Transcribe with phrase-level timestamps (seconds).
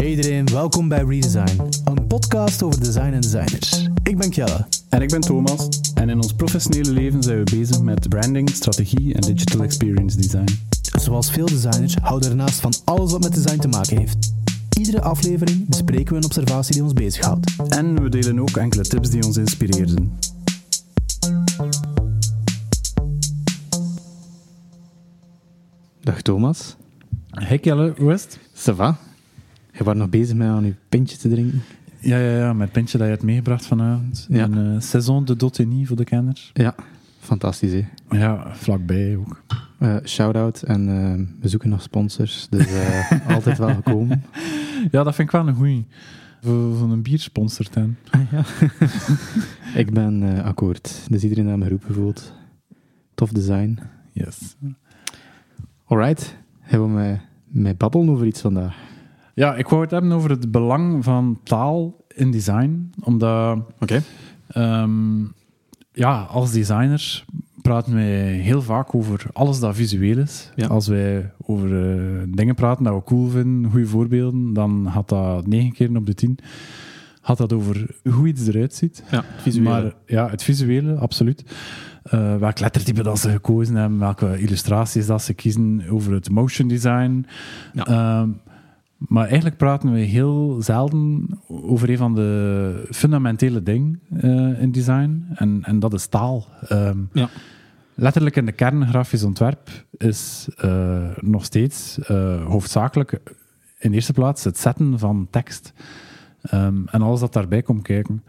[0.00, 3.88] Hey iedereen, welkom bij Redesign, een podcast over design en designers.
[4.02, 4.66] Ik ben Kjelle.
[4.88, 5.68] En ik ben Thomas.
[5.94, 10.58] En in ons professionele leven zijn we bezig met branding, strategie en digital experience design.
[10.98, 14.32] Zoals veel designers houden we ernaast van alles wat met design te maken heeft.
[14.78, 17.56] Iedere aflevering bespreken we een observatie die ons bezighoudt.
[17.68, 20.18] En we delen ook enkele tips die ons inspireerden.
[26.00, 26.76] Dag Thomas.
[27.30, 28.38] Hey Kelle, hoe is het?
[28.54, 29.09] Ça va?
[29.80, 31.62] Je was nog bezig met aan je pintje te drinken.
[31.98, 34.26] Ja, ja, ja, met het pintje dat je hebt meegebracht vanavond.
[34.28, 34.44] Ja.
[34.44, 36.50] Een eh, saison de Dottigny voor de kenners.
[36.52, 36.74] Ja,
[37.18, 37.84] fantastisch hè.
[38.10, 39.42] Ja, vlakbij ook.
[39.78, 42.66] Eh, shout-out en eh, we zoeken nog sponsors, dus
[43.34, 44.22] altijd wel gekomen.
[44.90, 45.86] Ja, dat vind ik wel een goeie.
[46.40, 47.98] Voor, voor een biersponsor ten.
[48.32, 48.44] ja.
[49.74, 52.32] Ik ben akkoord, dus iedereen heeft me geroepen voelt.
[53.14, 53.78] Tof design.
[54.12, 54.56] Yes.
[55.84, 58.88] Alright, hebben we met, met babbelen over iets vandaag?
[59.40, 62.92] Ja, ik wou het hebben over het belang van taal in design.
[63.02, 63.58] Omdat.
[64.48, 65.22] Ehm,
[65.92, 67.24] ja, als designers
[67.62, 70.50] praten wij heel vaak over alles dat visueel is.
[70.54, 70.66] Ja.
[70.66, 75.46] Als wij over eh, dingen praten dat we cool vinden, goede voorbeelden, dan gaat dat
[75.46, 76.38] negen keer op de tien.
[77.22, 79.04] Gaat dat over hoe iets eruit ziet.
[79.10, 79.70] Ja, visueel.
[79.70, 81.44] Maar ja, het visuele, absoluut.
[82.02, 86.68] Eh, welk lettertype dat ze gekozen hebben, welke illustraties dat ze kiezen, over het motion
[86.68, 87.26] design.
[87.72, 87.86] Ja.
[87.86, 88.28] Ehm,
[89.08, 95.26] maar eigenlijk praten we heel zelden over een van de fundamentele dingen eh, in design,
[95.34, 96.46] en, en dat is taal.
[96.68, 97.28] Ehm, Ja.
[97.94, 103.20] Letterlijk in de kern grafisch ontwerp is eh, nog steeds eh, hoofdzakelijk
[103.78, 105.72] in eerste plaats het zetten van tekst.
[106.42, 108.22] Ehm, en alles dat daarbij komt kijken.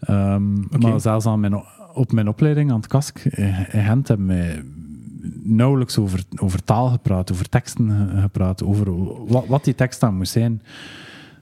[0.00, 4.64] Ehm, Maar zelfs aan mijn, op mijn opleiding aan het KASK in Gent hebben wij
[5.42, 8.92] nauwelijks over, over taal gepraat, over teksten ge- gepraat, over
[9.26, 10.62] wat, wat die tekst dan moest zijn.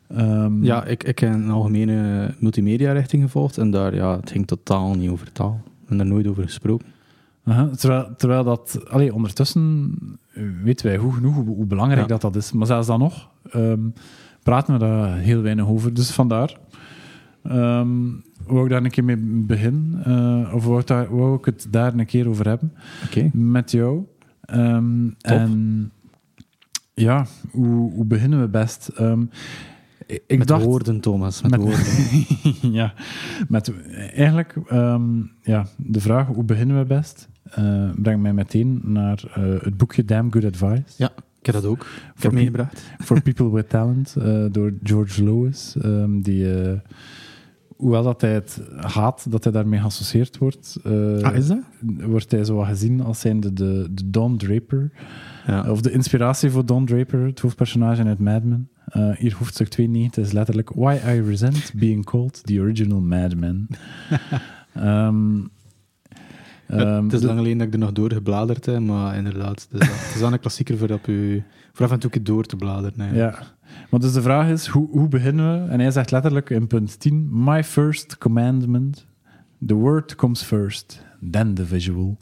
[0.09, 4.95] Ehm, Ja, ik, ik heb een algemene multimedia-richting gevolgd en daar, ja, het ging totaal
[4.95, 5.61] niet over taal.
[5.89, 6.87] Ben daar nooit over gesproken.
[7.77, 9.95] terwijl, terwijl dat, allee, ondertussen
[10.63, 12.07] weten wij goed genoeg hoe, hoe belangrijk Ja.
[12.07, 12.53] dat, dat is.
[12.53, 13.81] Maar zelfs dan nog ehm,
[14.43, 15.95] praten we daar heel weinig over.
[15.95, 16.57] Dus vandaar.
[17.43, 17.99] ehm
[18.51, 19.17] wou ik daar een keer mee
[19.47, 22.73] beginnen, eh, of wou ik, daar, wou ik het daar een keer over hebben.
[23.07, 23.31] Oké.
[23.33, 24.05] met jou.
[24.45, 25.93] Ehm, en
[26.95, 28.89] ja, hoe, hoe beginnen we best?
[28.89, 29.23] Ehm,
[30.07, 32.73] ik ik met dacht, woorden, Thomas, met, met- woorden.
[32.81, 32.95] ja,
[33.49, 33.73] met,
[34.15, 37.29] eigenlijk ehm, ja, de vraag hoe beginnen we best
[37.59, 41.11] uh, brengt mij meteen naar eh, het boekje Damn Good Advice Ja,
[41.41, 41.81] ik heb dat ook.
[41.81, 42.83] Ik Voor heb meegebracht.
[42.99, 44.17] for People with Talent
[44.53, 45.25] door George
[45.81, 46.47] ehm, die
[47.81, 51.59] hoewel dat hij het haat dat hij daarmee geassocieerd wordt, eh, ah, is dat?
[52.01, 54.91] wordt hij zo wat gezien als zijnde de, de Don Draper.
[55.47, 55.71] Ja.
[55.71, 58.69] Of de inspiratie voor Don Draper, het hoofdpersonage in Mad Men.
[58.85, 63.67] Eh, hier hoofdstuk 92 is letterlijk Why I Resent Being Called the Original Madman.
[64.75, 65.41] Ehm
[66.67, 69.69] ehm, het is de- lang geleden dat ik er nog door gebladerd heb, maar inderdaad,
[69.71, 71.43] het is, wel- het is een klassieker voor, op u,
[71.73, 73.15] voor af en toe door te bladeren.
[73.15, 73.35] Ja.
[73.91, 75.71] Maar dus de vraag is, hoe, hoe beginnen we?
[75.71, 79.07] En hij zegt letterlijk in punt 10, My first commandment,
[79.67, 82.17] the word comes first, then the visual.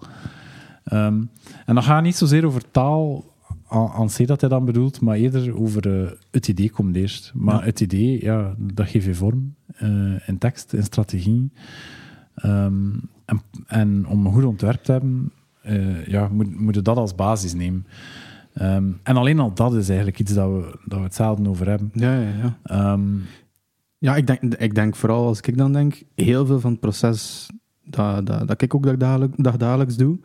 [0.85, 1.23] Ehm,
[1.67, 3.25] en dan gaat niet zozeer over taal,
[3.69, 7.33] aan C dat hij dan bedoelt, maar eerder over eh, het idee komt eerst.
[7.35, 7.65] Maar Ja.
[7.65, 11.51] het idee, ja, dat geeft je vorm eh, in tekst, in strategie.
[12.35, 12.91] Ehm,
[13.25, 15.33] en, en om een goed ontwerp te hebben,
[15.63, 17.87] eh, ja, moet, moet je dat als basis nemen.
[18.59, 21.69] Ehm, en alleen al dat is eigenlijk iets dat we, dat we het zelden over
[21.69, 21.91] hebben.
[21.93, 22.59] Ja, ja, ja.
[22.63, 23.03] Ehm,
[24.01, 27.51] Ja, ik denk, ik denk vooral als ik dan denk, heel veel van het proces
[27.85, 28.99] dat, dat, dat ik ook
[29.37, 30.19] dagdagelijks doe,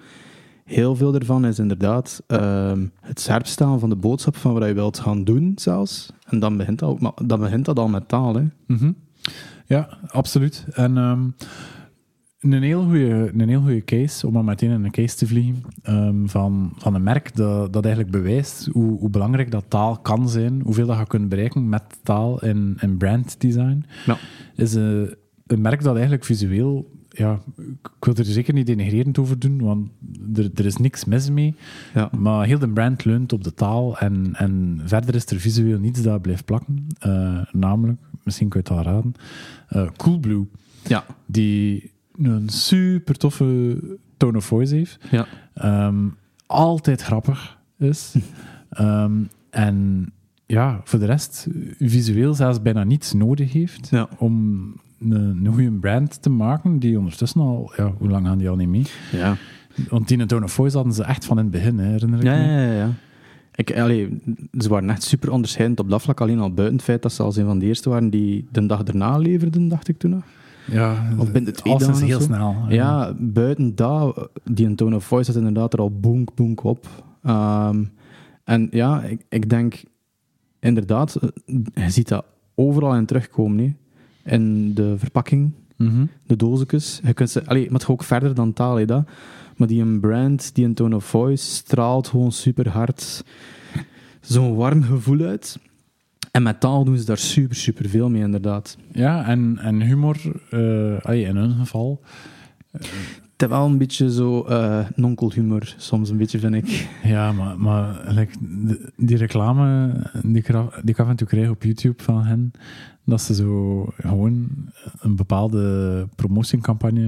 [0.64, 5.00] heel veel daarvan is inderdaad ehm, het scherpstellen van de boodschap van wat je wilt
[5.00, 6.14] gaan doen zelfs.
[6.26, 8.36] En dan begint dat, ook, maar dan begint dat al met taal.
[8.36, 8.44] Hè.
[8.68, 8.92] mhm.
[9.66, 10.66] Ja, absoluut.
[10.74, 11.22] En ehm,
[12.52, 15.62] een heel goede een heel goede case, om maar meteen in een case te vliegen,
[15.82, 20.30] ehm, van, van een merk dat, dat eigenlijk bewijst hoe, hoe belangrijk dat taal kan
[20.30, 24.18] zijn, hoeveel dat je kunt bereiken met taal in, in branddesign, Ja.
[24.56, 24.84] is eh,
[25.48, 27.40] een merk dat eigenlijk visueel, ja,
[27.82, 29.90] ik wil er zeker niet denigrerend over doen, want
[30.36, 31.56] er, er is niks mis mee,
[31.94, 32.10] Ja.
[32.18, 36.02] maar heel de brand leunt op de taal en, en verder is er visueel niets
[36.02, 36.88] dat blijft plakken.
[37.00, 39.14] Eh, namelijk, misschien kun je het al raden,
[39.68, 40.48] eh, Coolblue,
[40.88, 41.06] Ja.
[41.26, 43.78] die een super toffe
[44.18, 44.98] tone of voice heeft.
[45.12, 45.26] Ja.
[45.54, 45.96] Ehm,
[46.46, 48.16] altijd grappig is.
[48.70, 49.12] Ehm,
[49.50, 50.06] en
[50.46, 51.48] ja, voor de rest
[51.80, 54.08] visueel zelfs bijna niets nodig heeft Ja.
[54.18, 54.34] om
[55.00, 55.12] een,
[55.46, 58.68] een goede brand te maken, die ondertussen al, ja, hoe lang gaan die al niet
[58.68, 58.86] mee?
[59.12, 59.36] Ja.
[59.90, 62.26] Want die tone of voice hadden ze echt van in het begin, hè, herinner ik
[62.26, 62.44] Ja, me.
[62.44, 62.90] ja, ja, ja.
[63.56, 64.22] Ik, allee,
[64.58, 67.24] ze waren echt super onderscheidend op dat vlak, alleen al buiten het feit dat ze
[67.24, 70.24] als een van de eerste waren die de dag erna leverden, dacht ik toen nog.
[70.72, 72.26] Ja, Of binnen de twee alles is dagen heel zo.
[72.26, 72.56] snel.
[72.70, 76.88] Ja, buiten dat, die tone of voice zat inderdaad er al boonk, boonk op.
[77.24, 77.84] Ehm,
[78.44, 79.84] en ja, ik, ik denk
[80.60, 81.18] inderdaad,
[81.74, 82.26] je ziet dat
[82.56, 83.58] overal in terugkomen.
[83.66, 83.74] hè.
[84.36, 86.06] In de verpakking, Mhm.
[86.26, 87.00] de doosjes.
[87.04, 89.08] Je kunt ze, allee, maar het gaat ook verder dan taal, hè, dat.
[89.58, 93.24] Maar die een brand, die een tone of voice, straalt gewoon super hard
[94.22, 95.60] zo'n warm gevoel uit.
[96.34, 98.78] En met taal doen ze daar super, super veel mee, inderdaad.
[98.92, 100.18] Ja, en, en humor,
[100.50, 102.02] eh, in hun geval.
[102.72, 106.90] Het is wel een beetje zo eh nonkelhumor, soms een beetje, vind ik.
[107.04, 108.34] Ja, maar, maar like,
[108.98, 109.92] die reclame
[110.24, 110.48] die ik,
[110.82, 112.52] die ik af en toe krijg op YouTube van hen,
[113.06, 114.48] dat ze zo gewoon
[115.00, 117.08] een bepaalde promotiecampagne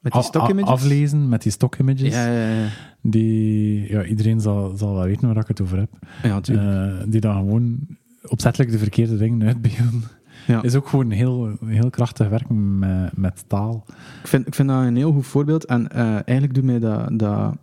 [0.00, 0.70] Met die a- stock a- images?
[0.70, 2.12] aflezen met die stock images.
[2.14, 2.68] Ja, ja, ja.
[3.02, 5.90] Die, ja, iedereen zal, zal wel weten waar ik het over heb.
[6.22, 7.00] Ja, natuurlijk.
[7.00, 7.78] Eh, die dan gewoon
[8.28, 10.02] opzettelijk de verkeerde dingen uitbeelden.
[10.46, 10.62] Ja.
[10.62, 13.84] Is ook gewoon heel, heel krachtig werken met, met taal.
[14.22, 15.64] Ik, vind, ik vind dat een heel goed voorbeeld.
[15.64, 17.56] En eh, eigenlijk doet mij dat, dat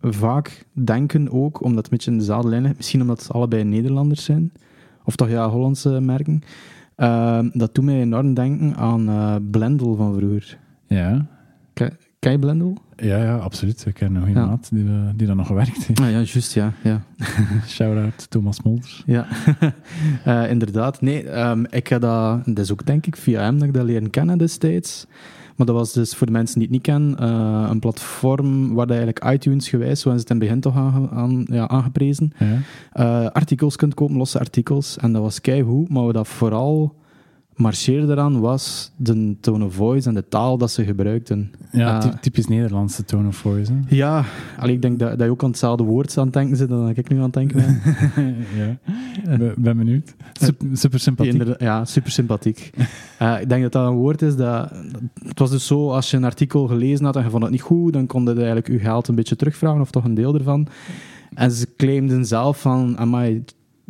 [0.00, 2.76] vaak denken ook, omdat het een beetje in dezelfde lijn ligt.
[2.76, 4.52] Misschien omdat het allebei Nederlanders zijn.
[5.04, 6.42] Of toch ja, Hollandse merken.
[6.94, 10.58] Eh, dat doet mij enorm denken aan eh, Blendel van vroeger.
[10.86, 11.26] Ja,
[12.22, 12.76] Ken je Blendel?
[12.96, 13.84] ja, ja absoluut.
[13.86, 14.46] Ik ken een goede Ja.
[14.46, 16.00] maat die, eh, die dan nog gewerkt heeft.
[16.00, 16.72] Ah ja, juist, ja.
[16.82, 17.02] ja.
[17.66, 19.02] Shout-out Thomas Molders.
[19.06, 19.26] Ja,
[20.24, 21.00] Eh, inderdaad.
[21.00, 23.84] Nee, ehm, ik heb dat, dat is ook denk ik via hem dat ik dat
[23.84, 25.06] leren kennen destijds.
[25.56, 28.86] Maar dat was dus voor de mensen die het niet kennen, eh, een platform waar
[28.86, 30.76] je eigenlijk iTunes gewijs, zoals het in het begin toch
[31.12, 32.32] aan, ja, aangeprezen,
[32.92, 33.26] Ja.
[33.26, 34.96] artikels kunt kopen, losse artikels.
[34.98, 36.94] En dat was keigoed, maar wat dat vooral
[37.56, 41.52] marcheerde eraan was de tone of voice en de taal dat ze gebruikten.
[41.72, 43.72] Ja, ty- typisch Nederlandse tone of voice.
[43.72, 43.78] Hè?
[43.96, 44.24] Ja,
[44.58, 46.88] allee, ik denk dat, dat je ook aan hetzelfde woord aan het denken zit dan
[46.88, 47.80] ik nu aan het denken ben.
[48.58, 48.78] ja.
[49.36, 50.14] Ben, ben benieuwd.
[50.32, 51.60] Sup- super sympathiek.
[51.60, 52.70] Ja, super sympathiek.
[53.18, 54.70] Eh, ik denk dat dat een woord is dat...
[55.24, 57.60] Het was dus zo, als je een artikel gelezen had en je vond het niet
[57.62, 60.66] goed, dan kon je eigenlijk je geld een beetje terugvragen, of toch een deel ervan.
[61.34, 63.44] En ze claimden zelf van, amai,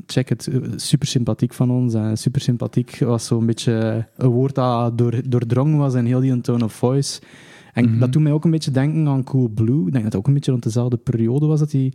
[0.06, 1.94] check het, eh, super sympathiek van ons.
[1.94, 6.40] En super sympathiek was zo'n beetje een woord dat door, doordrongen was in heel die
[6.40, 7.20] tone of voice.
[7.72, 7.98] En Mhm.
[7.98, 9.78] dat doet mij ook een beetje denken aan Cool Blue.
[9.86, 11.94] Ik denk dat het ook een beetje rond dezelfde periode was dat die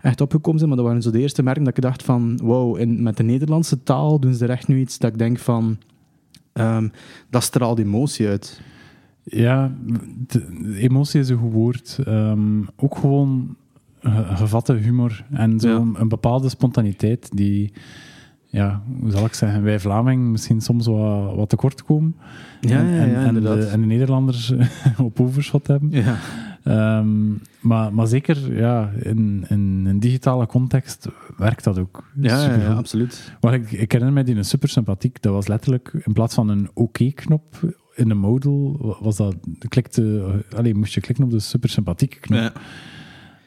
[0.00, 0.68] echt opgekomen zijn.
[0.70, 2.38] Maar dat waren zo de eerste merken dat ik dacht van...
[2.42, 5.38] Wow, in, met de Nederlandse taal doen ze er echt nu iets dat ik denk
[5.38, 5.76] van...
[6.52, 6.88] ehm,
[7.30, 8.60] dat straalt emotie uit.
[9.22, 9.74] Ja,
[10.26, 11.98] de- emotie is een goed woord.
[12.04, 13.65] Ehm, ook gewoon ge-
[14.36, 15.84] gevatte humor en zo Ja.
[16.00, 17.72] een bepaalde spontaniteit die,
[18.46, 22.16] ja, hoe zal ik zeggen, wij Vlamingen misschien soms wat, wat tekort komen.
[22.60, 24.52] Ja, en, ja, en, ja, en, de, en de Nederlanders
[24.98, 25.90] op overschot hebben.
[25.90, 26.16] Ja.
[26.62, 32.04] Ehm, maar, maar zeker ja, in, in een digitale context werkt dat ook.
[32.20, 33.32] Ja, ja, absoluut.
[33.40, 35.22] Maar ik, ik herinner mij die een super sympathiek.
[35.22, 39.36] Dat was letterlijk in plaats van een OK-knop in de modal, wa- was dat,
[39.68, 40.22] klikte,
[40.56, 42.38] allee, moest je klikken op de super sympathieke knop.
[42.40, 42.52] Ja.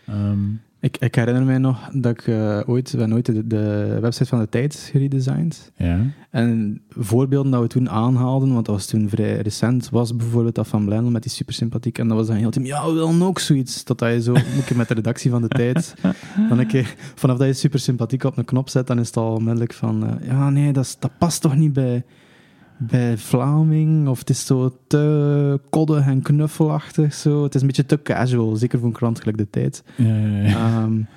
[0.09, 0.39] Ehm,
[0.81, 4.39] Ik, ik herinner mij nog dat ik eh, ooit, we ooit de, de website van
[4.39, 5.71] de tijd geredesigned.
[5.75, 5.99] ja.
[6.31, 10.67] En voorbeelden dat we toen aanhaalden, want dat was toen vrij recent, was bijvoorbeeld dat
[10.67, 11.97] van Blendel met die super sympathiek.
[11.97, 13.83] En dat was dan heel team, ja, we willen ook zoiets.
[13.83, 15.93] Totdat je zo, een keer met de redactie van de tijd,
[16.49, 19.17] dan een keer, vanaf dat je super sympathiek op een knop zet, dan is het
[19.17, 22.03] al onmiddellijk van, eh, ja, nee, dat, dat past toch niet bij,
[22.79, 27.43] bij Vlaming, of het is zo te koddig en knuffelachtig, zo.
[27.43, 29.83] Het is een beetje te casual, zeker voor een krant gelijk de tijd.
[29.95, 30.83] Ja, ja, ja.
[30.83, 30.97] Ehm,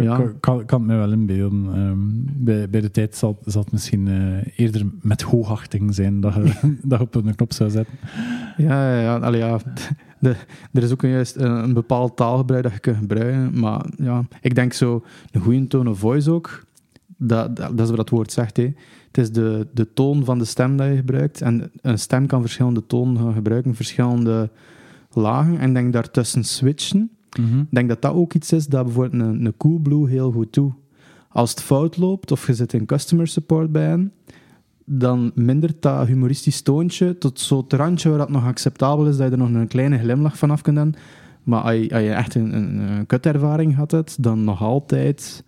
[0.00, 0.16] ja.
[0.16, 1.66] kan, kan, kan het me wel inbeelden.
[1.74, 1.98] Ehm,
[2.44, 6.42] bij, bij de tijd zal, zal het misschien eh, eerder met hoogachting zijn dat je,
[6.82, 7.94] dat je op een knop zou zetten.
[8.56, 9.16] Ja, ja, ja.
[9.16, 9.58] Allee, ja.
[10.18, 10.36] De,
[10.72, 13.60] er is ook juist een, een bepaald taalgebruik dat je kunt gebruiken.
[13.60, 16.64] Maar ja, ik denk zo, een goede tone of voice ook,
[17.16, 18.56] dat, dat, dat is wat het woord zegt.
[18.56, 18.72] Hè.
[19.12, 21.40] Het is de, de toon van de stem dat je gebruikt.
[21.40, 24.50] En een stem kan verschillende tonen gaan gebruiken, verschillende
[25.12, 25.58] lagen.
[25.58, 27.10] En denk daartussen switchen.
[27.36, 30.72] Ik denk dat dat ook iets is dat bijvoorbeeld een, een Coolblue heel goed doet.
[31.28, 34.12] Als het fout loopt of je zit in customer support bij hen,
[34.84, 39.26] dan mindert dat humoristisch toontje tot zo het randje waar dat nog acceptabel is, dat
[39.26, 40.94] je er nog een kleine glimlach vanaf kunt doen.
[41.42, 45.44] Maar als je, als je echt een, een, een kutervaring had, het, dan nog altijd...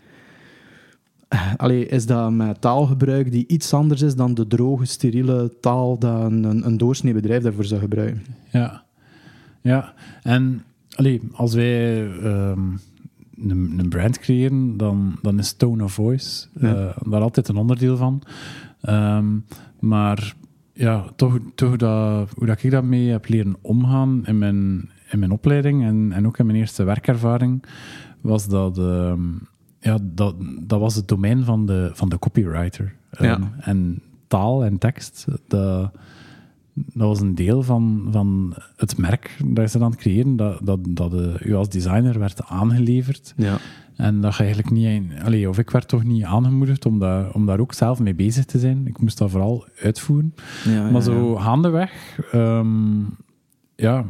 [1.35, 5.99] eh, Allee, is dat met taalgebruik die iets anders is dan de droge, steriele taal
[5.99, 8.23] dat een, een, doorsnee bedrijf daarvoor zou gebruiken.
[8.51, 8.85] Ja,
[9.61, 9.95] ja.
[10.23, 10.63] En
[10.95, 12.61] allee, als wij ehm,
[13.39, 16.75] een, een brand creëren, dan, dan is tone of voice Ja.
[16.75, 18.23] eh, daar altijd een onderdeel van.
[18.81, 19.27] Ehm,
[19.81, 20.35] maar
[20.73, 25.31] ja, toch, toch dat, hoe dat ik daarmee heb leren omgaan in mijn, in mijn
[25.31, 27.65] opleiding en, en ook in mijn eerste werkervaring,
[28.21, 29.21] was dat, ehm,
[29.85, 32.95] ja, dat, dat was het domein van de, van de copywriter.
[33.11, 33.35] Ja.
[33.35, 35.93] Ehm, en taal en tekst, dat,
[36.75, 40.81] dat was een deel van, van het merk dat ze aan het creëren, dat, dat,
[40.89, 41.13] dat
[41.43, 43.35] u als designer werd aangeleverd.
[43.37, 43.59] Ja.
[43.97, 45.03] En dat je eigenlijk niet...
[45.25, 48.45] Allee, of ik werd toch niet aangemoedigd om, daar om daar ook zelf mee bezig
[48.45, 48.87] te zijn.
[48.87, 50.35] Ik moest dat vooral uitvoeren.
[50.65, 53.01] Ja, Maar zo gaandeweg, ehm,
[53.77, 54.05] ja,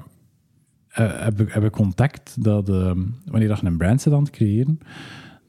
[0.88, 4.22] eh, heb, ik, heb ik contact dat ehm, wanneer dat je een brand zit aan
[4.22, 4.78] het creëren,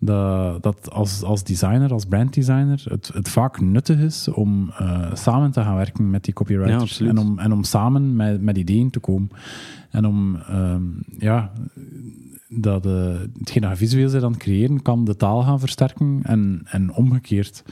[0.06, 5.52] dat, dat als, als designer, als branddesigner, het, het vaak nuttig is om eh, samen
[5.52, 9.00] te gaan werken met die copywriters en, om, en om samen met, met ideeën te
[9.00, 9.30] komen.
[9.90, 10.84] En om, ehm,
[11.18, 11.52] ja,
[12.50, 16.62] dat eh, hetgeen dat je visueel aan het creëren, kan de taal gaan versterken en,
[16.66, 17.64] en omgekeerd.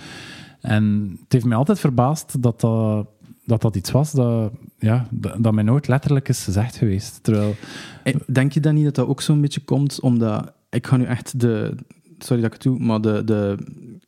[0.62, 3.08] En het heeft mij altijd verbaasd dat dat,
[3.46, 7.24] dat, dat iets was dat, ja, dat, dat mij nooit letterlijk is gezegd geweest.
[7.24, 7.56] Terwijl,
[8.04, 10.54] Eh, Denk je dan niet dat dat ook zo'n beetje komt omdat...
[10.70, 11.76] Ik ga nu echt de...
[12.24, 13.24] Sorry dat ik het doe, maar de...
[13.24, 13.58] de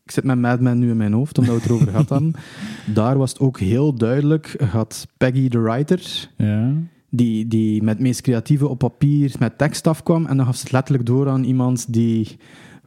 [0.04, 2.34] ik zit met Mad Men nu in mijn hoofd, omdat we het erover gehad hadden.
[2.94, 4.64] Daar was het ook heel duidelijk.
[4.72, 6.74] Had Peggy de writer, ja,
[7.10, 10.26] die, die met het meest creatieve op papier met tekst afkwam.
[10.26, 12.38] En dan gaf ze het letterlijk door aan iemand die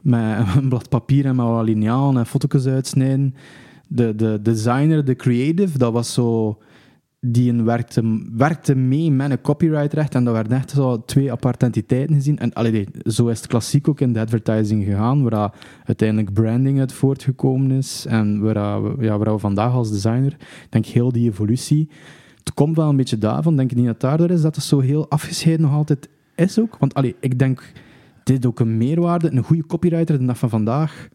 [0.01, 3.35] met een blad papier en met wat lineaal en foto's uitsnijden.
[3.87, 6.57] De, de designer, de creative, dat was zo...
[7.21, 12.15] Die werkte, werkte mee met een copyrightrecht en dat werden echt zo twee aparte entiteiten
[12.15, 12.39] gezien.
[12.39, 16.93] En allee, zo is het klassiek ook in de advertising gegaan, waar uiteindelijk branding uit
[16.93, 20.31] voortgekomen is en waar, ja, waar we vandaag als designer,
[20.63, 21.89] ik denk heel die evolutie,
[22.37, 24.79] het komt wel een beetje daarvan, denk ik niet dat daardoor is, dat het zo
[24.79, 26.77] heel afgescheiden nog altijd is ook.
[26.77, 27.71] Want allee, ik denk,
[28.23, 29.31] dit ook een meerwaarde.
[29.31, 31.07] Een goede copywriter de dag van vandaag,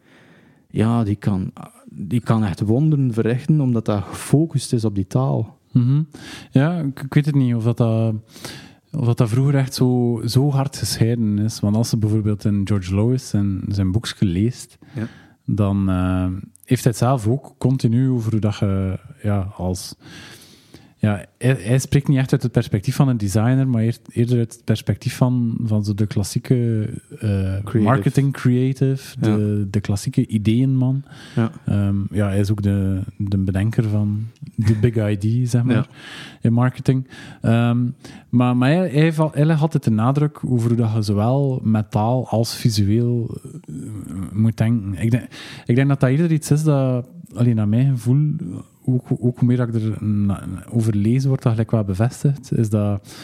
[0.69, 1.51] ja, die kan,
[1.89, 5.54] die kan echt wonderen verrichten, omdat dat gefocust is op die taal.
[5.75, 6.01] Mhm.
[6.51, 8.13] ja ik, ik weet het niet of dat, dat,
[8.91, 11.59] of dat, dat vroeger echt zo, zo hard gescheiden is.
[11.59, 15.07] Want als je bijvoorbeeld in George Lois zijn, zijn boekje leest, Ja.
[15.45, 16.27] dan eh,
[16.63, 19.95] heeft hij het zelf ook continu over hoe dat je ja, als...
[21.05, 24.37] Ja, hij, hij spreekt niet echt uit het perspectief van een designer, maar eer- eerder
[24.37, 31.03] uit het perspectief van, van zo de klassieke eh, marketing creative, de, de klassieke ideeënman.
[31.35, 31.51] Ja.
[31.65, 35.85] Ehm, ja, hij is ook de, de bedenker van de big ID, zeg maar, Ja.
[36.41, 37.07] in marketing.
[37.41, 37.85] Ehm,
[38.29, 42.27] maar maar hij, hij, legt altijd de nadruk over hoe dat je zowel met taal
[42.27, 43.75] als visueel eh,
[44.33, 45.01] moet denken.
[45.01, 45.23] Ik denk,
[45.65, 48.33] ik denk dat dat eerder iets is dat, alleen naar mijn gevoel,
[48.85, 49.97] ook, ook hoe meer dat ik er
[50.69, 53.15] over lees, wordt dat gelijk wel bevestigd, is dat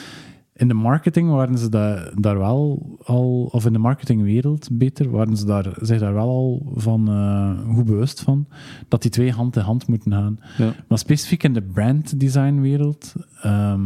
[0.54, 5.38] in de marketing waren ze daar, daar wel al, of in de marketingwereld beter, waren
[5.38, 8.48] ze daar, zich daar wel al van eh, goed bewust van,
[8.88, 10.40] dat die twee hand in hand moeten gaan.
[10.58, 10.74] Ja.
[10.88, 13.82] Maar specifiek in de branddesignwereld, ehm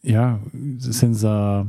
[0.00, 0.38] ja,
[0.78, 1.66] sinds dat,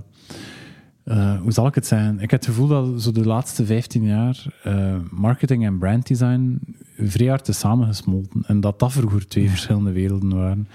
[1.03, 2.13] eh, hoe zal ik het zeggen?
[2.13, 6.59] Ik heb het gevoel dat zo de laatste 15 jaar eh, marketing en branddesign
[6.97, 8.43] vrij hard is samengesmolten.
[8.47, 10.67] En dat dat vroeger twee verschillende werelden waren.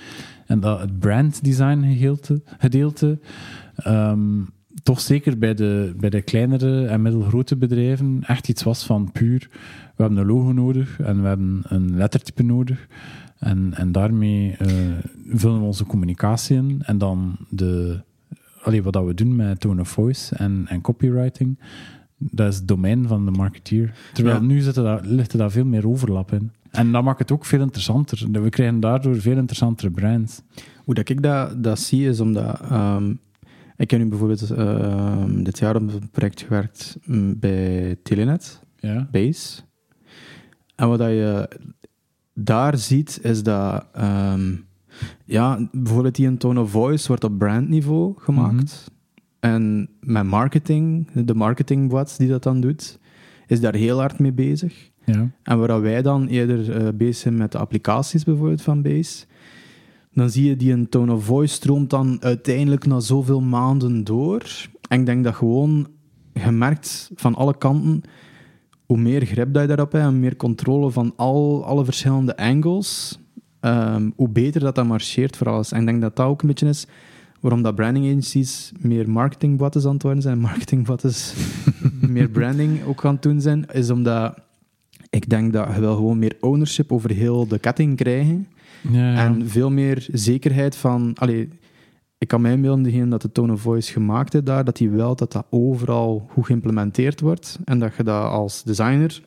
[0.46, 3.18] En dat het branddesign gedeelte, gedeelte
[3.76, 4.42] ehm,
[4.82, 9.48] toch zeker bij de, bij de kleinere en middelgrote bedrijven echt iets was van puur,
[9.96, 12.86] we hebben een logo nodig en we hebben een lettertype nodig.
[13.38, 14.68] En, en daarmee eh,
[15.28, 16.82] vullen we onze communicatie in.
[16.82, 18.00] En dan de,
[18.66, 21.58] allee, wat dat we doen met tone of voice en, en copywriting,
[22.16, 23.94] dat is het domein van de marketeer.
[24.12, 24.42] Terwijl Ja.
[24.42, 26.50] nu zit er daar, ligt er daar veel meer overlap in.
[26.70, 28.26] En dat maakt het ook veel interessanter.
[28.42, 30.40] We krijgen daardoor veel interessantere brands.
[30.84, 32.60] Hoe dat ik dat, dat zie, is omdat...
[32.60, 33.10] ehm,
[33.76, 39.08] ik heb nu bijvoorbeeld ehm, dit jaar op een project gewerkt mm, bij Telenet, Ja?
[39.10, 39.60] Base.
[40.74, 41.48] En wat dat je
[42.34, 43.86] daar ziet, is dat...
[43.92, 44.54] ehm,
[45.24, 48.90] ja, bijvoorbeeld die een tone of voice wordt op brandniveau gemaakt.
[49.40, 52.98] En met marketing, de marketingbots die dat dan doet,
[53.46, 54.90] is daar heel hard mee bezig.
[55.04, 55.30] Ja.
[55.42, 59.26] En waar wij dan eerder eh, bezig zijn met de applicaties bijvoorbeeld van Base,
[60.12, 64.42] dan zie je die een tone of voice stroomt dan uiteindelijk na zoveel maanden door.
[64.88, 65.86] En ik denk dat gewoon
[66.34, 68.02] gemerkt van alle kanten,
[68.86, 73.18] hoe meer grip dat je daarop hebt en meer controle van al, alle verschillende angles,
[73.66, 75.72] ehm, hoe beter dat dat marcheert voor alles.
[75.72, 76.86] En ik denk dat dat ook een beetje is
[77.40, 81.34] waarom dat branding agencies meer marketingbottes aan het worden zijn en marketingbottes
[82.00, 84.38] meer branding ook aan het doen zijn, is omdat
[85.10, 88.46] ik denk dat je wel gewoon meer ownership over heel de ketting krijgen.
[88.90, 89.24] Ja, ja.
[89.24, 91.12] En veel meer zekerheid van...
[91.14, 91.48] Allee,
[92.18, 94.90] ik kan mij inbeelden, degene dat de tone of voice gemaakt heeft daar, dat die
[94.90, 97.58] wel dat dat overal goed geïmplementeerd wordt.
[97.64, 99.22] En dat je dat als designer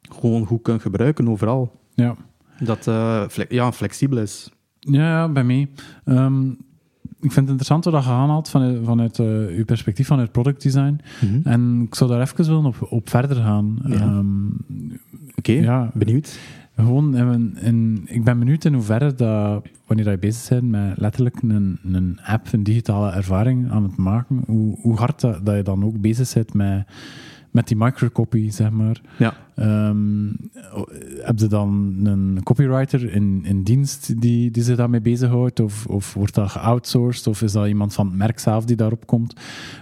[0.00, 1.80] gewoon goed kunt gebruiken overal.
[1.94, 2.16] ja.
[2.64, 4.50] Dat eh, fle- ja, flexibel is.
[4.78, 5.68] Ja, ja, bij mij.
[6.04, 6.48] Ehm,
[7.20, 9.26] ik vind het interessant wat je aanhaalt vanuit, vanuit eh,
[9.56, 11.00] uw perspectief, vanuit product design.
[11.24, 11.40] Mhm.
[11.48, 13.78] En ik zou daar even willen op, op verder gaan.
[13.86, 13.94] Ja.
[13.94, 14.46] Ehm,
[15.36, 16.38] Oké, ja, benieuwd.
[16.76, 21.42] Gewoon, in, in- ik ben benieuwd in hoeverre dat, wanneer je bezig bent met letterlijk
[21.42, 25.62] een, een app, een digitale ervaring aan het maken, hoe, hoe hard dat, dat je
[25.62, 26.86] dan ook bezig bent met,
[27.52, 29.00] met die microcopy, zeg maar.
[29.18, 29.34] Ja.
[29.54, 30.26] Ehm,
[31.20, 35.60] heb je dan een copywriter in, in dienst die, die zich daarmee bezighoudt?
[35.60, 37.26] Of, of wordt dat geoutsourced?
[37.26, 39.34] Of is dat iemand van het merk zelf die daarop komt?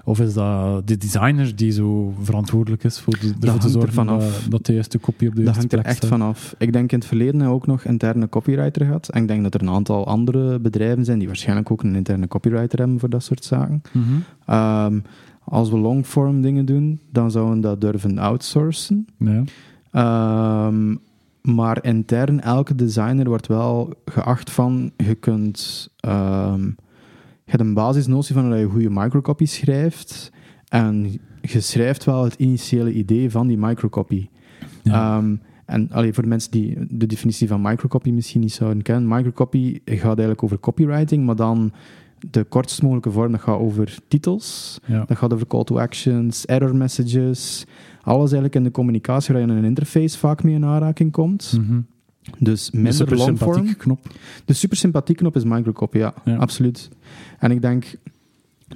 [0.05, 3.93] Of is dat de designer die zo verantwoordelijk is voor de, ervoor te er zorgen
[3.93, 4.23] vanaf.
[4.43, 6.55] dat, dat de juiste kopie op de Dat juiste hangt er plek echt vanaf.
[6.59, 9.09] Ik denk in het verleden ook nog interne copywriter gehad.
[9.09, 12.29] En ik denk dat er een aantal andere bedrijven zijn die waarschijnlijk ook een interne
[12.29, 13.83] copywriter hebben voor dat soort zaken.
[14.47, 14.99] Ehm,
[15.45, 19.07] als we longform dingen doen, dan zouden we dat durven outsourcen.
[19.19, 19.45] Ja.
[19.91, 20.97] Ehm,
[21.43, 25.89] maar intern, elke designer wordt wel geacht van, je kunt...
[25.97, 26.65] ehm,
[27.45, 30.33] je hebt een basisnotie van hoe je goede microcopy schrijft.
[30.69, 34.29] En je schrijft wel het initiële idee van die microcopy.
[34.83, 35.17] Ja.
[35.17, 39.09] Ehm, en allee, voor de mensen die de definitie van microcopy misschien niet zouden kennen,
[39.17, 41.73] microcopy gaat eigenlijk over copywriting, maar dan
[42.31, 45.05] de kortst mogelijke vorm, dat gaat over titels, ja.
[45.07, 47.67] dat gaat over call to actions, error messages,
[48.03, 51.53] alles eigenlijk in de communicatie waar je in een interface vaak mee in aanraking komt.
[51.61, 51.81] Mhm.
[52.39, 53.39] Dus Een minder super longform.
[53.53, 54.07] sympathieke knop.
[54.45, 56.37] De super sympathieke knop is microcopy, ja, Ja.
[56.37, 56.89] absoluut.
[57.39, 57.95] En ik denk,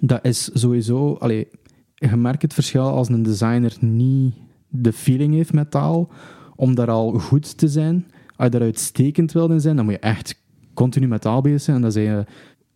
[0.01, 1.15] dat is sowieso...
[1.15, 1.49] Allee,
[1.95, 4.35] je merkt het verschil als een designer niet
[4.69, 6.09] de feeling heeft met taal,
[6.57, 8.07] om daar al goed te zijn.
[8.37, 10.43] Als je daar uitstekend wil in zijn, dan moet je echt
[10.75, 11.77] continu met taal bezig zijn.
[11.77, 12.25] En dan zeg je...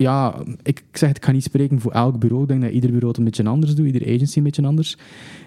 [0.03, 2.43] Ja, ik, zeg het, ik ga niet spreken voor elk bureau.
[2.43, 4.99] Ik denk dat ieder bureau het een beetje anders doet, ieder agency een beetje anders.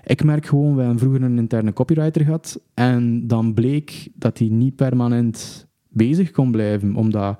[0.03, 4.47] Ik merk gewoon, we hebben vroeger een interne copywriter gehad, en dan bleek dat hij
[4.47, 7.39] niet permanent bezig kon blijven, omdat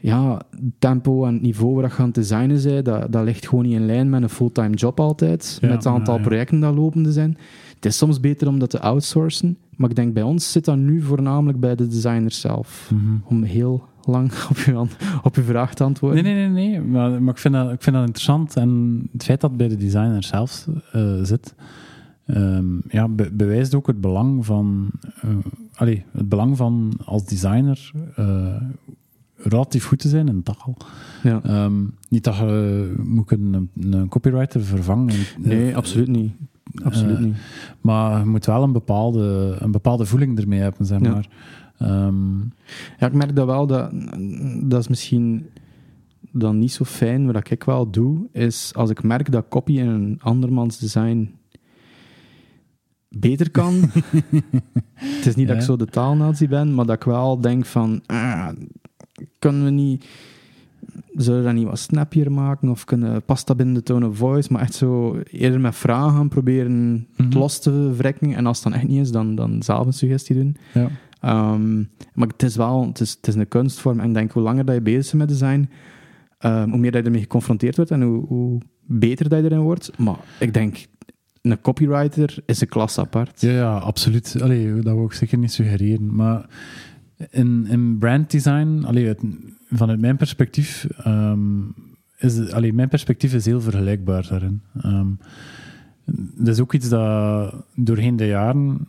[0.00, 3.48] ja, het tempo en het niveau waar je aan het designen bent, dat, dat ligt
[3.48, 6.26] gewoon niet in lijn met een fulltime job altijd, Ja, met het aantal ja, ja.
[6.26, 7.36] projecten dat lopende zijn.
[7.74, 10.76] Het is soms beter om dat te outsourcen, maar ik denk bij ons zit dat
[10.76, 12.90] nu voornamelijk bij de designers zelf.
[12.94, 13.16] Mhm.
[13.24, 14.84] Om heel lang op je,
[15.22, 16.24] op uw vraag te antwoorden.
[16.24, 16.80] Nee, nee, nee, nee.
[16.80, 18.56] Maar, maar ik, vind dat, ik vind dat interessant.
[18.56, 21.54] En het feit dat het bij de designer zelf eh, zit,
[22.26, 24.90] ehm, ja, be- bewijst ook het belang van,
[25.74, 28.56] allee, het belang van als designer eh,
[29.36, 30.76] relatief goed te zijn in taal.
[31.22, 31.40] Ja.
[31.42, 31.74] Ehm,
[32.08, 35.14] niet dat je moet een, een copywriter vervangen.
[35.38, 36.32] Nee, absoluut niet.
[36.82, 37.34] Absoluut niet.
[37.80, 41.20] Maar je moet wel een bepaalde, een bepaalde voeling ermee hebben, zeg Ja.
[41.78, 42.38] Ehm,
[42.98, 43.90] Ja, ik merk dat wel, dat,
[44.62, 45.46] dat is misschien
[46.32, 47.32] dan niet zo fijn.
[47.32, 51.34] Wat ik wel doe, is als ik merk dat copy in een andermans design
[53.08, 53.74] beter kan.
[54.94, 58.02] het is niet dat ik zo de taalnazi ben, maar dat ik wel denk van,
[58.06, 58.48] ah,
[59.38, 60.06] kunnen we niet...
[61.14, 62.68] Zullen we dat niet wat snappier maken?
[62.68, 64.52] Of kunnen past dat binnen de tone of voice?
[64.52, 67.38] Maar echt zo eerder met vragen gaan proberen het Mhm.
[67.38, 68.34] los te wrekken.
[68.34, 70.56] En als het dan echt niet is, dan, dan zelf een suggestie doen.
[70.74, 70.88] ja.
[71.20, 71.76] Ehm,
[72.14, 74.00] maar het is wel het is, een kunstvorm.
[74.00, 75.68] En denk, hoe langer dat je bezig bent met design,
[76.38, 79.60] ehm, hoe meer dat je ermee geconfronteerd wordt en hoe, hoe beter dat je erin
[79.60, 79.98] wordt.
[79.98, 80.86] Maar ik denk,
[81.42, 83.40] een copywriter is een klas apart.
[83.40, 84.36] Ja, ja, absoluut.
[84.42, 86.14] Allee, dat wil ik zeker niet suggereren.
[86.14, 86.48] Maar
[87.30, 89.14] in, in branddesign, allee,
[89.70, 91.60] vanuit mijn perspectief, ehm,
[92.18, 94.62] is, allee, mijn perspectief is heel vergelijkbaar daarin.
[96.34, 98.88] Dat is ook iets dat doorheen de jaren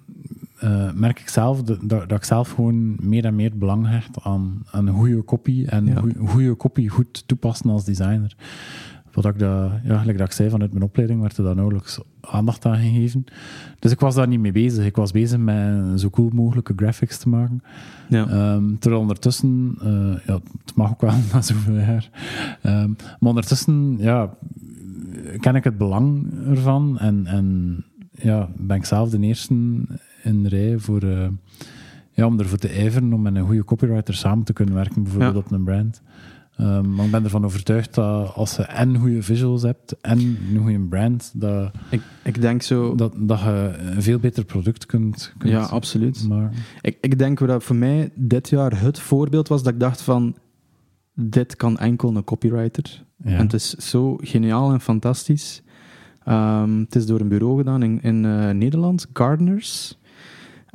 [0.60, 4.22] eh, merk ik zelf dat, dat, dat ik zelf gewoon meer en meer belang hecht
[4.24, 5.96] aan, aan een goede copy en Ja.
[6.00, 8.36] goeie- goede copy goed toepassen als designer.
[9.13, 12.65] Wat ik dat, ja, dat ik zei, vanuit mijn opleiding werd er daar nauwelijks aandacht
[12.65, 13.24] aan gegeven.
[13.80, 14.86] Dus ik was daar niet mee bezig.
[14.86, 17.62] Ik was bezig met zo cool mogelijke graphics te maken.
[18.10, 18.28] Ja.
[18.28, 20.34] Ehm, terwijl ondertussen, eh, ja,
[20.65, 22.10] het mag ook wel na zoveel jaar,
[22.62, 24.30] Ehm, maar ondertussen ja,
[25.39, 27.76] ken ik het belang ervan en, en
[28.12, 29.54] ja, ben ik zelf de eerste
[30.27, 31.27] in de rij voor, eh,
[32.11, 35.33] ja, om ervoor te ijveren om met een goede copywriter samen te kunnen werken, bijvoorbeeld
[35.33, 35.39] Ja.
[35.39, 36.01] op een brand.
[36.57, 40.59] Ehm, maar ik ben ervan overtuigd dat als je en goede visuals hebt en een
[40.61, 42.95] goede brand, dat, Ik, ik denk zo...
[42.95, 46.27] dat, dat je een veel beter product kunt, kunt ja, absoluut.
[46.27, 46.57] maken.
[46.81, 50.35] Ik, ik denk dat voor mij dit jaar het voorbeeld was dat ik dacht van...
[51.19, 53.03] Dit kan enkel een copywriter.
[53.23, 53.31] Ja.
[53.31, 55.61] En het is zo geniaal en fantastisch.
[56.23, 59.97] Ehm, het is door een bureau gedaan in, in eh, Nederland, Gardeners.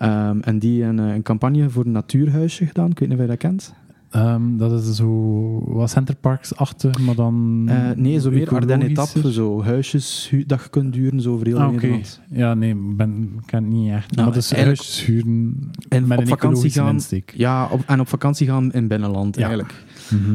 [0.02, 2.90] Ehm, en die hebben eh, een campagne voor een natuurhuisje gedaan.
[2.90, 3.74] Ik weet niet of je dat kent.
[4.10, 7.64] Ehm, dat is zo wat Centerparks-achtig, maar dan...
[7.68, 9.16] Eh, nee, zo meer Ardennen ecologischer.
[9.20, 9.32] etappe.
[9.32, 11.70] Zo huisjes hu- dat je kunt duren zo over heel Ah.
[11.70, 12.20] Nederland.
[12.30, 14.10] Ja, nee, ik ben, ik ken het niet echt.
[14.14, 16.92] Nou, maar dus huisjes huren En met op een vakantie gaan.
[16.92, 17.32] insteek.
[17.36, 19.40] Ja, op, en op vakantie gaan in binnenland Ja.
[19.42, 19.84] eigenlijk.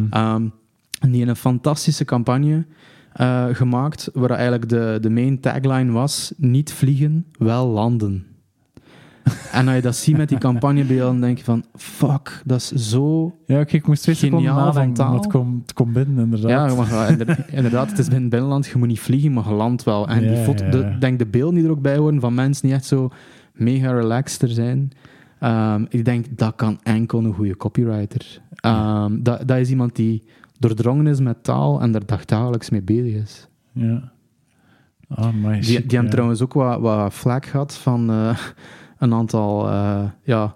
[0.09, 0.47] Ehm,
[0.99, 2.65] En die een fantastische campagne
[3.13, 8.25] eh, gemaakt, waar eigenlijk de, de main tagline was, niet vliegen, wel landen.
[9.51, 12.89] En als je dat ziet met die campagnebeelden, dan denk je van, fuck, dat is
[12.89, 13.35] zo...
[13.45, 15.09] Ja, ik moest twee seconden Geniaal van nadenken, taal.
[15.11, 16.69] maar het komt het komt binnen, inderdaad.
[16.69, 19.47] Ja, maar ja, inder- inderdaad, het is binnen het binnenland, je moet niet vliegen, maar
[19.47, 20.07] je landt wel.
[20.07, 20.97] En die Ja, foto, ja, de, ja.
[20.99, 23.09] denk de beelden die er ook bij horen van mensen die echt zo
[23.53, 24.91] mega relaxed er zijn.
[25.39, 28.41] Ehm, ik denk, dat kan enkel een goede copywriter.
[28.55, 30.23] Ehm, dat, dat is iemand die
[30.59, 33.47] doordrongen is met taal en daar dagdagelijks mee bezig is.
[33.71, 34.11] Ja.
[35.09, 37.13] Ah, Die, die hebben trouwens ook wat, wat
[37.45, 38.37] gehad van eh,
[38.97, 40.55] een aantal eh, ja,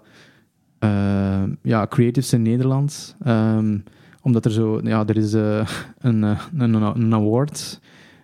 [0.78, 3.16] eh, ja, creatives in Nederland.
[3.24, 3.78] Ehm,
[4.22, 6.22] omdat er zo, ja, er is eh, een,
[6.56, 7.80] een, een award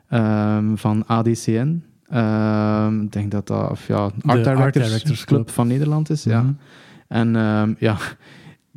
[0.09, 1.83] ehm, van ADCN.
[2.09, 5.55] Ehm, ik denk dat dat of ja, Art Art Directors, Directors Club Club.
[5.55, 6.25] van Nederland is.
[6.25, 6.43] Ja.
[6.43, 6.53] Mhm.
[7.09, 7.97] En ehm, ja,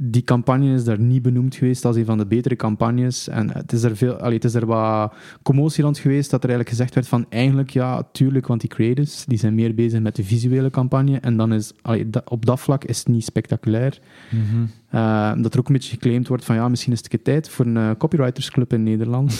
[0.03, 3.27] die campagne is daar niet benoemd geweest als een van de betere campagnes.
[3.27, 6.49] En het is er, veel, allee, het is er wat commotie rond geweest dat er
[6.49, 10.15] eigenlijk gezegd werd van eigenlijk ja, tuurlijk, want die creators die zijn meer bezig met
[10.15, 11.17] de visuele campagne.
[11.19, 13.99] En dan is allee, da- op dat vlak is het niet spectaculair.
[14.29, 14.65] Mhm.
[14.89, 17.33] Eh, dat er ook een beetje geclaimd wordt van ja, misschien is het een keer
[17.33, 19.39] tijd voor een eh, copywritersclub in Nederland.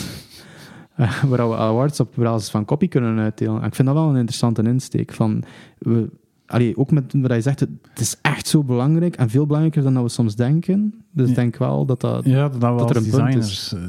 [0.92, 3.60] Eh, waar we awards op basis van copy kunnen uitdelen.
[3.60, 5.12] En ik vind dat wel een interessante insteek.
[5.12, 5.42] Van,
[5.78, 6.10] we,
[6.52, 9.82] allee, ook met wat je zegt, het het is echt zo belangrijk en veel belangrijker
[9.82, 10.94] dan dat we soms denken.
[11.10, 12.24] Dus ik denk wel dat dat...
[12.24, 13.80] Ja, dat dat er een punt designers eh,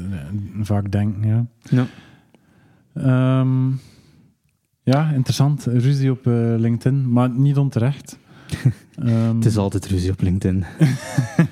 [0.60, 1.46] vaak denken, ja.
[1.62, 1.86] Ja.
[2.94, 3.70] Ehm,
[4.82, 5.64] ja, interessant.
[5.64, 8.18] Ruzie op eh, LinkedIn, maar niet onterecht.
[8.94, 10.64] Ehm, Het is altijd ruzie op LinkedIn.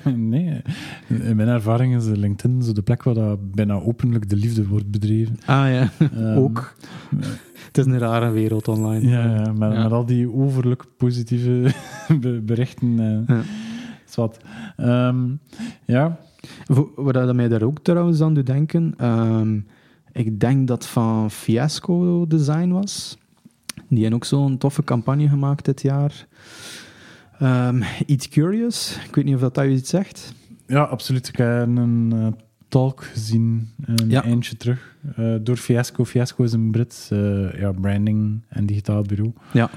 [0.31, 0.61] nee,
[1.07, 4.91] in mijn ervaring is LinkedIn zo de plek waar dat bijna openlijk de liefde wordt
[4.91, 5.35] bedreven.
[5.45, 6.75] Ah ja, Ehm, ook.
[7.73, 9.09] Het is een rare wereld online.
[9.09, 9.83] Ja, ja, met, Ja.
[9.83, 11.71] met al die overlijk positieve
[12.21, 12.99] be- berichten.
[12.99, 13.41] eh Ja.
[14.05, 14.37] zwart.
[14.77, 15.17] Ehm,
[15.85, 16.17] ja,
[16.95, 19.59] Wat dat mij daar ook trouwens aan doet denken, ehm,
[20.11, 23.17] ik denk dat van Fiasco Design was.
[23.89, 26.27] Die hebben ook zo'n toffe campagne gemaakt dit jaar.
[27.39, 30.33] Ehm Eat Curious, ik weet niet of dat, dat je iets zegt.
[30.67, 31.27] ja, absoluut.
[31.27, 32.27] Ik heb een eh,
[32.73, 34.23] talk gezien, een Ja.
[34.23, 36.05] eindje terug, eh, door Fiasco.
[36.05, 39.31] Fiasco is een Brits eh, ja, branding- en digitaal bureau.
[39.51, 39.69] Ja.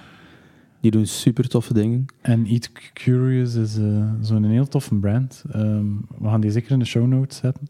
[0.80, 2.04] Die doen super toffe dingen.
[2.20, 5.44] En Eat Curious is eh, zo'n heel toffe brand.
[5.52, 5.84] Ehm,
[6.18, 7.66] we gaan die zeker in de show notes zetten.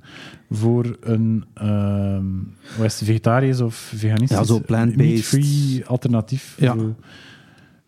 [0.51, 2.25] Voor een ehm
[2.77, 4.97] wat is het, vegetarisch of veganistisch, Ja, zo plant-based.
[5.11, 6.75] meat-free alternatief Ja.
[6.75, 6.95] voor,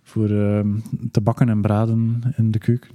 [0.03, 0.69] voor ehm,
[1.11, 2.91] te bakken en braden in de keuken.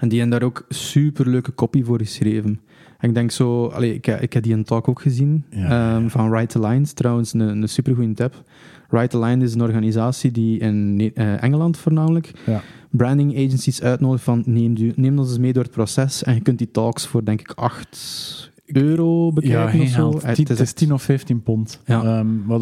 [0.00, 2.60] En die hebben daar ook super leuke copy voor geschreven.
[2.98, 6.08] En ik denk zo, allee, ik, ik heb die een talk ook gezien Ja, ehm,
[6.08, 8.42] van Right Aligned, trouwens een, een super goede tip.
[8.88, 12.60] Right Aligned is een organisatie die in eh, Engeland voornamelijk Ja.
[12.90, 16.40] branding agencies uitnodigt van neem, du- neem ons eens mee door het proces en je
[16.40, 19.94] kunt die talks voor denk ik 8 euro bekijken Ja, of zo.
[19.94, 20.14] geld.
[20.14, 21.80] Eh, Tien- het Het is is echt- 10 of 15 pond.
[21.84, 22.02] Ja.
[22.02, 22.60] Ehm, wat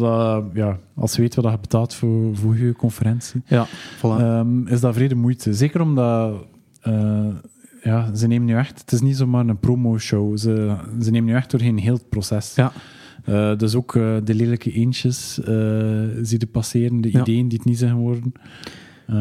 [0.53, 4.01] ja, als je weet wat je betaalt voor, voor je conferentie, Ja, voilà.
[4.01, 5.53] Ehm, is dat vrede moeite.
[5.53, 6.45] Zeker omdat
[6.81, 7.25] eh,
[7.87, 11.35] ja, ze nemen nu echt, het is niet zomaar een promo-show, ze, ze nemen nu
[11.35, 12.55] echt doorheen heel het proces.
[12.55, 12.71] Ja.
[13.23, 15.47] Eh, dus ook eh, de lelijke eentjes eh
[16.21, 17.21] zie je passeren, de Ja.
[17.21, 18.31] ideeën die het niet zijn geworden.
[19.07, 19.15] Ehm,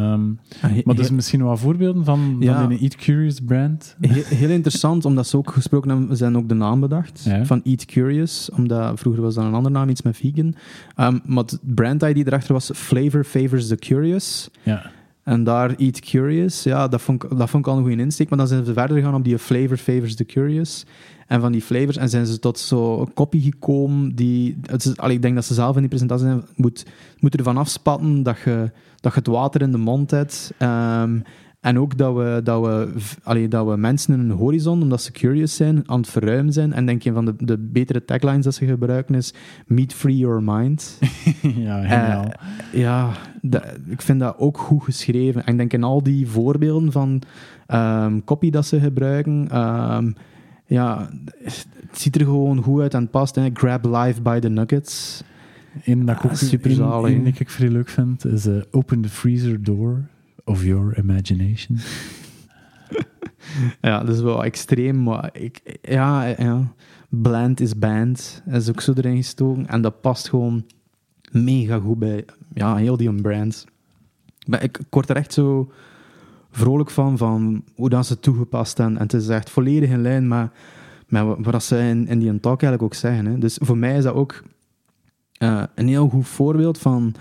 [0.60, 2.60] En he- maar dus misschien wel voorbeelden van, Ja.
[2.62, 3.96] van een Eat Curious brand.
[4.00, 7.44] Heel, heel interessant, omdat ze ook gesproken hebben, we zijn ook de naam bedacht Ja.
[7.44, 10.54] van Eat Curious, omdat vroeger was dat een andere naam, iets met vegan.
[10.96, 14.50] Ehm, maar het brand ID erachter was Flavor Favors the Curious.
[14.62, 14.90] Ja.
[15.26, 18.28] En daar Eat Curious, ja, dat vond, ik, dat al een goede insteek.
[18.28, 20.84] Maar dan zijn ze verder gegaan op die Flavor Favors the Curious.
[21.26, 24.56] En van die flavors, en zijn ze tot zo'n kopie gekomen die...
[24.62, 26.86] Het is, ik denk dat ze zelf in die presentatie zijn, moet,
[27.18, 30.52] moet ervan afspatten dat je, dat je het water in de mond hebt.
[30.58, 31.18] Ehm,
[31.66, 35.12] en ook dat we, dat, we, allee, dat we mensen in hun horizon, omdat ze
[35.12, 36.72] curious zijn, aan het verruimen zijn.
[36.72, 39.34] En denk je van de, de betere taglines dat ze gebruiken is
[39.66, 40.98] meat free your mind.
[41.66, 41.82] ja.
[41.82, 42.30] Eh,
[42.80, 43.10] ja,
[43.42, 45.44] dat- ik vind dat ook goed geschreven.
[45.46, 47.22] En ik denk in al die voorbeelden van
[47.66, 50.10] ehm copy dat ze gebruiken, ehm,
[50.66, 51.08] ja,
[51.42, 51.66] het
[51.98, 53.34] ziet er gewoon goed uit en het past.
[53.34, 53.48] Hè.
[53.52, 55.22] Grab life by the nuggets.
[55.84, 56.36] Eén dat ik Ah, ook
[57.16, 57.22] hè.
[57.22, 60.00] die ik vrij leuk vind, is eh, Open the freezer door
[60.46, 61.78] of your imagination.
[63.80, 66.72] Ja, dat is wel extreem, maar ik, ja, ja,
[67.08, 68.42] bland is band.
[68.46, 69.66] Is ook zo erin gestoken.
[69.66, 70.64] En dat past gewoon
[71.30, 73.66] mega goed bij ja, heel die brand.
[74.46, 75.72] Maar ik, word er echt zo
[76.50, 78.96] vrolijk van, van hoe dat ze toegepast hebben.
[78.96, 80.48] En het is echt volledig in lijn met,
[81.06, 83.26] met wat ze in, in die talk eigenlijk ook zeggen.
[83.26, 83.38] Hè.
[83.38, 84.42] Dus voor mij is dat ook
[85.32, 87.14] eh, een heel goed voorbeeld van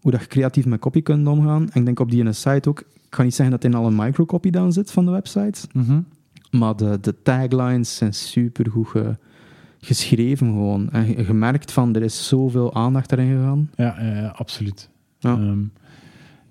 [0.00, 1.62] hoe dat je creatief met copy kunt omgaan.
[1.70, 3.86] En ik denk op die ene site ook, ik kan niet zeggen dat er al
[3.86, 6.00] een microcopy dan zit van de website, Mhm.
[6.50, 9.16] maar de, de taglines zijn super goed, ge,
[9.80, 10.90] geschreven gewoon.
[10.90, 13.70] En je- je merkt van, er is zoveel aandacht erin gegaan.
[13.76, 14.88] Ja, absoluut.
[15.18, 15.36] Ja.
[15.38, 15.54] Ja,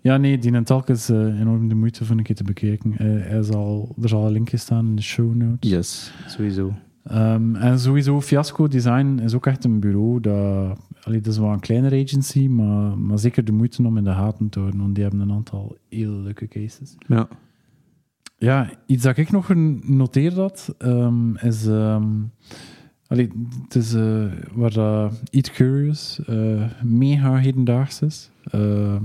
[0.02, 2.94] ja nee, die Nentalk is eh, enorm de moeite van een keer te bekijken.
[2.98, 5.72] Hij zal, er zal een linkje staan in de show notes.
[5.72, 6.74] Yes, sowieso.
[7.04, 10.78] Ehm, en sowieso, Fiasco Design is ook echt een bureau dat...
[11.04, 14.14] Allee, dat is wel een kleinere agency, maar, maar zeker de moeite om in de
[14.14, 16.96] gaten te houden, want die hebben een aantal heel leuke cases.
[17.08, 17.28] Ja.
[18.38, 21.68] Ja, iets dat ik nog genoteerd had, ehm, is...
[23.08, 23.30] allee,
[23.64, 28.32] het is eh, waar dat Eat Curious eh, mega hedendaags is.
[28.44, 29.04] Ehm,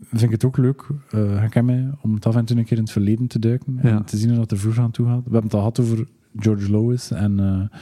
[0.00, 2.82] vind ik het ook leuk, uh, mij, om het af en toe een keer in
[2.82, 4.02] het verleden te duiken en Ja.
[4.02, 5.16] te zien hoe dat er vroeger aan toe gaat.
[5.16, 6.06] We hebben het al gehad over
[6.38, 7.78] George Lois en eh,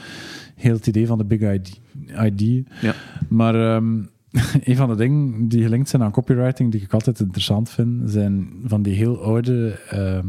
[0.55, 1.79] heel het idee van de Big ID.
[2.23, 2.67] ID.
[2.81, 2.93] Ja.
[3.29, 4.03] Maar ehm,
[4.69, 8.49] een van de dingen die gelinkt zijn aan copywriting, die ik altijd interessant vind, zijn
[8.63, 10.27] van die heel oude ehm,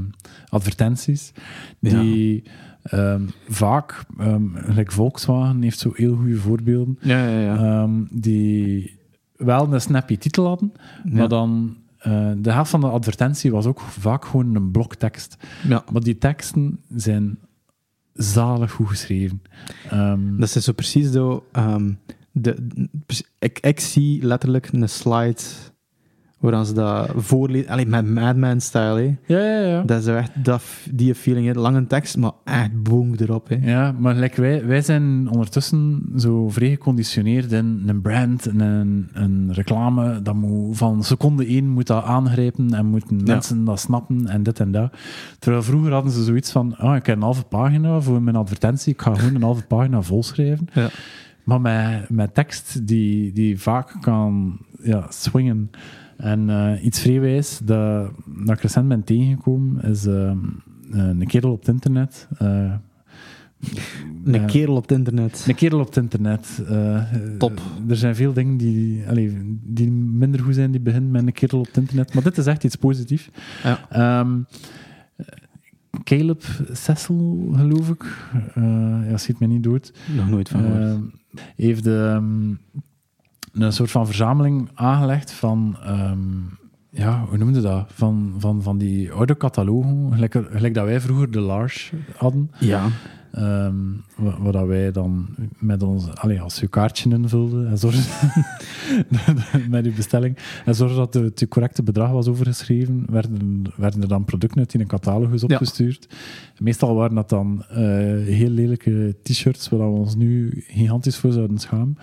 [0.48, 1.32] advertenties,
[1.80, 2.42] die
[2.82, 4.04] ehm, vaak,
[4.54, 7.88] gelijk Volkswagen heeft zo heel goede voorbeelden, Ja, ja, ja.
[8.10, 8.98] die
[9.36, 10.72] wel een snappy titel hadden,
[11.04, 15.36] maar dan eh, de helft van de advertentie was ook vaak gewoon een bloktekst.
[15.68, 15.84] ja.
[15.92, 17.38] Maar die teksten zijn
[18.16, 19.42] zalig goed geschreven.
[19.90, 21.46] Ehm, Dat is zo precies zo...
[21.52, 21.92] ehm,
[22.32, 22.56] de,
[23.38, 25.40] ik, ik zie letterlijk een slide
[26.38, 27.70] waar ze dat voorlezen.
[27.70, 29.82] Alleen met Madman-style, ja, ja, ja.
[29.82, 31.52] Dat is echt dat, die feeling, hè.
[31.52, 33.56] Lange tekst, maar echt boom erop, hè.
[33.62, 39.08] Ja, maar like wij, wij zijn ondertussen zo vrij geconditioneerd in een brand, en een,
[39.12, 40.22] een reclame.
[40.22, 44.60] Dat moet, van seconde één moet dat aangrijpen en moeten mensen dat snappen en dit
[44.60, 44.92] en dat.
[45.38, 48.92] Terwijl vroeger hadden ze zoiets van, ah, ik heb een halve pagina voor mijn advertentie,
[48.92, 50.68] ik ga gewoon een halve pagina volschrijven.
[50.72, 50.88] Ja.
[51.44, 55.70] Maar met, met tekst die, die vaak kan ja, swingen.
[56.16, 60.38] En eh, iets vrijwijs dat, dat ik recent ben tegengekomen, is ehm,
[60.90, 62.28] een kerel op het internet.
[62.38, 62.72] eh,
[64.24, 65.44] Een eh, kerel op het internet.
[65.48, 66.62] een kerel op het internet.
[66.68, 67.02] eh,
[67.38, 67.52] Top.
[67.56, 71.32] eh, Er zijn veel dingen die, allee, die minder goed zijn, die beginnen met een
[71.32, 72.14] kerel op het internet.
[72.14, 73.30] Maar dit is echt iets positiefs.
[73.62, 73.86] Ja.
[73.90, 74.38] Ehm,
[76.04, 78.04] Caleb Cecil, geloof ik.
[78.54, 78.62] eh
[79.10, 79.92] ja, schiet mij niet dood.
[80.16, 80.80] Nog nooit van gehoord.
[80.82, 81.02] Ehm,
[81.56, 82.54] heeft ehm,
[83.58, 86.18] een soort van verzameling aangelegd van, ehm,
[86.90, 87.90] ja, hoe noemde dat?
[87.92, 92.50] Van, van, van die oude catalogen, gelijk, gelijk dat wij vroeger de Lars hadden.
[92.58, 92.88] ja.
[94.16, 95.26] Wa- waar dat wij dan
[95.58, 98.00] met ons, allee, als je kaartje invulde en zorgde
[99.70, 104.24] met je bestelling en zorgde dat het correcte bedrag was overgeschreven, werden, werden er dan
[104.24, 105.46] producten uit in een catalogus Ja.
[105.46, 106.08] opgestuurd.
[106.58, 107.76] Meestal waren dat dan eh,
[108.24, 111.96] heel lelijke t-shirts, waar we ons nu gigantisch voor zouden schamen.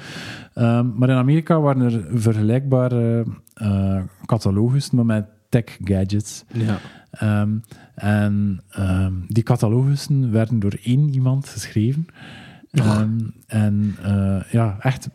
[0.54, 6.43] Ehm, maar in Amerika waren er vergelijkbare eh catalogus, maar met tech gadgets.
[6.54, 6.80] ja.
[7.12, 7.50] Ehm,
[7.95, 12.06] en ehm, die catalogussen werden door één iemand geschreven.
[12.71, 13.10] Ehm,
[13.47, 15.10] en eh, ja, echt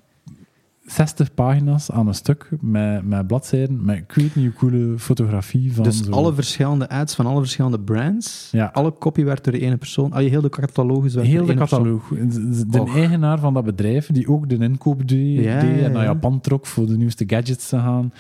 [0.86, 5.74] 60 pagina's aan een stuk met, met bladzijden, met ik weet niet hoe coole fotografie
[5.74, 8.70] van Dus zo- alle verschillende ads van alle verschillende brands, Ja.
[8.72, 11.54] alle copy werd door één persoon, al je heel de catalogus werd Heel door de
[11.60, 12.34] catalogus.
[12.66, 16.02] De eigenaar van dat bedrijf, die ook de inkoop deed, Ja, deed ja, en naar
[16.02, 16.08] ja.
[16.08, 18.12] Japan trok voor de nieuwste gadgets te gaan,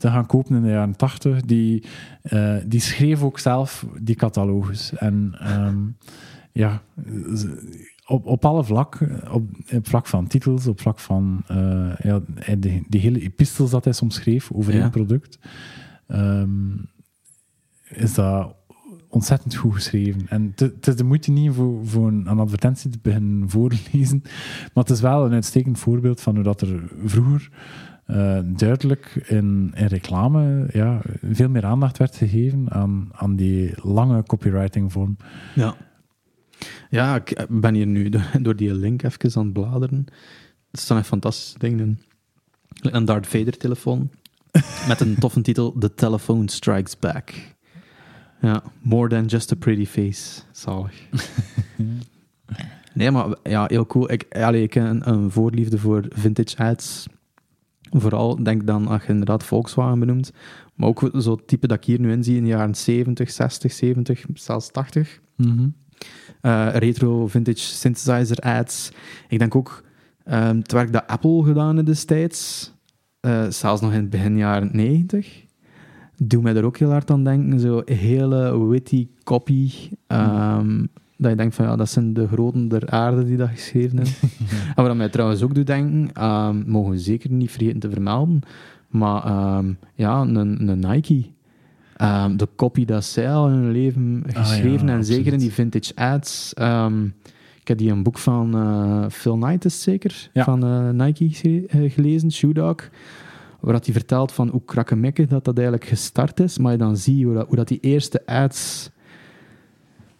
[0.00, 1.84] te gaan kopen in de jaren 80, die,
[2.22, 4.92] eh, die schreef ook zelf die catalogus.
[4.96, 5.76] En ehm,
[6.52, 6.82] ja,
[8.06, 12.20] op, op alle vlakken, op, op vlak van titels, op vlak van eh, ja,
[12.58, 14.80] die, die hele epistels dat hij soms schreef over Ja.
[14.80, 15.38] één product,
[16.06, 16.76] ehm,
[17.88, 18.54] is dat
[19.08, 20.26] ontzettend goed geschreven.
[20.28, 24.20] En het- het is de moeite niet voor, voor een, een advertentie te beginnen voorlezen,
[24.74, 27.50] maar het is wel een uitstekend voorbeeld van hoe dat er vroeger
[28.10, 34.22] eh, duidelijk in, in reclame ja, veel meer aandacht werd gegeven aan, aan die lange
[34.22, 35.16] copywriting vorm.
[35.54, 35.76] Ja.
[36.90, 40.04] Ja, ik ben hier nu door, door die link even aan het bladeren.
[40.70, 41.98] Er staan echt fantastische dingen in.
[42.92, 44.10] Een Darth Vader telefoon
[44.88, 47.32] met een toffe titel The Telephone Strikes Back.
[48.40, 50.42] Ja, more than just a pretty face.
[50.52, 50.94] Zalig.
[52.92, 54.12] Nee, maar ja, heel cool.
[54.12, 57.06] Ik, allee, ik heb een, een voorliefde voor vintage ads.
[57.90, 60.32] Vooral, denk dan, als je inderdaad Volkswagen benoemt,
[60.74, 63.72] maar ook zo'n type dat ik hier nu in zie in de jaren 70, 60,
[63.72, 65.20] 70, zelfs 80.
[65.36, 65.68] Mhm.
[66.40, 68.92] Eh, retro vintage synthesizer ads.
[69.28, 69.84] Ik denk ook
[70.24, 72.72] ehm, het werk dat Apple gedaan heeft destijds,
[73.20, 75.44] eh, zelfs nog in het begin jaren 90,
[76.16, 77.60] doet mij er ook heel hard aan denken.
[77.60, 79.70] Zo hele witty copy.
[80.06, 80.84] ehm,
[81.20, 84.14] Dat je denkt van ja, dat zijn de groten der aarde die dat geschreven hebben.
[84.76, 88.40] En wat mij trouwens ook doet denken, ehm, mogen we zeker niet vergeten te vermelden,
[88.88, 91.24] maar ehm, ja, een, een Nike.
[91.96, 95.52] Ehm, de copy dat zij al in hun leven geschreven ja, en zeker in die
[95.52, 96.52] vintage ads.
[97.60, 100.30] ik heb die een boek van eh, Phil Knight, is zeker?
[100.32, 100.44] Ja.
[100.44, 102.88] Van eh, Nike eh, gelezen, Shoe Dog.
[103.60, 106.58] Waar hij vertelt van hoe krakkemikkig dat dat eigenlijk gestart is.
[106.58, 108.90] Maar je dan ziet hoe dat, hoe dat die eerste ads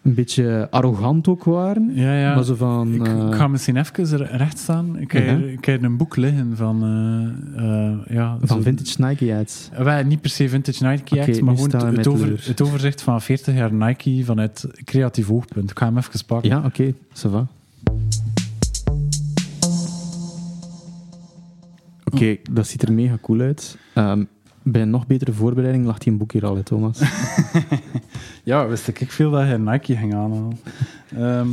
[0.03, 1.91] een beetje arrogant ook waren.
[1.95, 2.35] Ja, ja.
[2.35, 2.95] Maar zo van...
[2.95, 4.99] Ik, eh, ik ga misschien even recht staan.
[4.99, 6.83] Ik heb, ik heb een boek liggen van...
[7.57, 9.69] eh, eh, ja, van zo- vintage Nike ads.
[9.73, 12.43] Eh, wel, niet per se vintage Nike Act, maar gewoon het, met het over, teleur.
[12.47, 15.71] het overzicht van 40 jaar Nike vanuit creatief oogpunt.
[15.71, 16.51] Ik ga hem even pakken.
[16.51, 17.47] Ja, oké, ça va.
[22.05, 23.79] Oké, dat ziet er mega cool uit.
[23.95, 24.25] Ehm,
[24.63, 27.01] bij een nog betere voorbereiding lag die een boek hier al, hè, Thomas.
[28.45, 30.59] Ja, wist ik ik veel dat hij Nike ging aanhalen.
[31.17, 31.49] Ehm,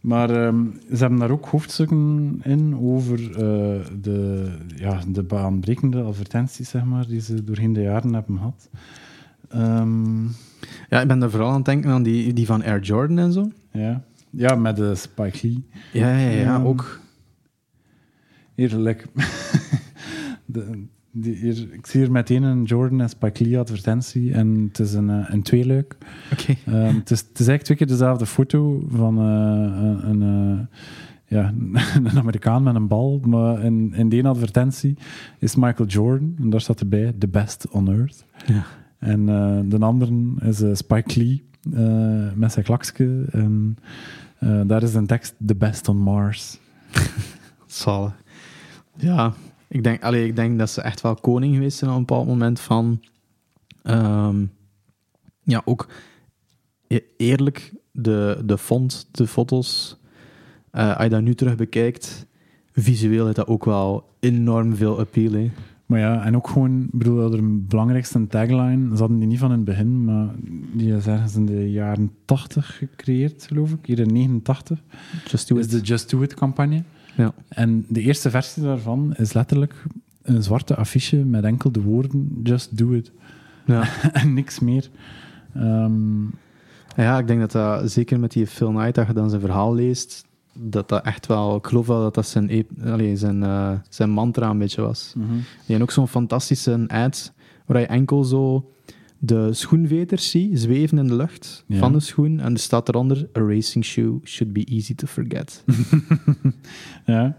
[0.00, 6.68] maar ehm, ze hebben daar ook hoofdstukken in over eh, de, ja, de baanbrekende advertenties,
[6.68, 8.68] zeg maar, die ze doorheen de jaren hebben gehad.
[9.48, 10.24] Ehm,
[10.88, 13.32] ja, ik ben er vooral aan het denken aan die, die van Air Jordan en
[13.32, 13.50] zo.
[13.72, 14.02] ja.
[14.30, 15.64] ja, met de Spike Lee.
[15.92, 16.62] Ja, ja, ja, Ja.
[16.62, 17.00] ook.
[18.54, 19.06] Eerlijk.
[20.46, 20.84] de,
[21.16, 24.94] die, hier, ik zie hier meteen een Jordan en Spike Lee advertentie en het is
[24.94, 25.96] een, eh, een tweeluik.
[26.32, 26.54] Oké.
[26.66, 30.78] Ehm, het, is, het is eigenlijk twee keer dezelfde foto van eh, een, eh,
[31.24, 31.52] ja,
[32.04, 33.20] een Amerikaan met een bal.
[33.26, 34.96] Maar in, in die advertentie
[35.38, 36.34] is Michael Jordan.
[36.38, 38.24] En daar staat erbij, the best on earth.
[38.46, 38.64] Ja.
[38.98, 39.26] En
[39.68, 41.44] de andere is Spike Lee
[42.34, 43.24] met zijn klakske.
[43.30, 43.76] En
[44.66, 46.58] daar is een tekst, the best on Mars.
[47.66, 48.22] Zalig.
[48.96, 49.32] Ja,
[49.68, 52.26] ik denk, allee, ik denk dat ze echt wel koning geweest zijn op een bepaald
[52.26, 53.00] moment van...
[53.82, 54.44] ehm,
[55.42, 55.88] ja, ook
[56.86, 59.96] e- eerlijk, de, de font, de foto's,
[60.70, 62.26] eh, als je dat nu terug bekijkt,
[62.72, 65.32] visueel heeft dat ook wel enorm veel appeal.
[65.32, 65.50] Hè.
[65.86, 69.50] Maar ja, en ook gewoon, ik bedoel, de belangrijkste tagline, ze hadden die niet van
[69.50, 70.28] in het begin, maar
[70.72, 73.86] die is ergens in de jaren 80 gecreëerd, geloof ik.
[73.86, 74.82] Hier in 89
[75.28, 75.70] Just do is it.
[75.70, 76.82] de Just Do It campagne.
[77.16, 77.32] Ja.
[77.48, 79.74] En de eerste versie daarvan is letterlijk
[80.22, 83.12] een zwarte affiche met enkel de woorden Just Do It.
[83.66, 83.88] Ja.
[84.12, 84.88] en niks meer.
[85.54, 86.24] Ehm,
[86.96, 89.74] ja, ik denk dat dat, zeker met die Phil Knight, dat je dan zijn verhaal
[89.74, 92.70] leest, dat dat echt wel, ik geloof wel dat dat zijn, ep-
[93.14, 95.12] zijn, eh, zijn mantra een beetje was.
[95.16, 95.24] Die
[95.66, 97.32] hebben ook zo'n fantastische ad
[97.66, 98.70] waar je enkel zo
[99.26, 101.78] de schoenveters ziet zweven in de lucht Ja.
[101.78, 102.40] van de schoen.
[102.40, 105.64] En er staat eronder: A racing shoe should be easy to forget.
[107.06, 107.36] Ja.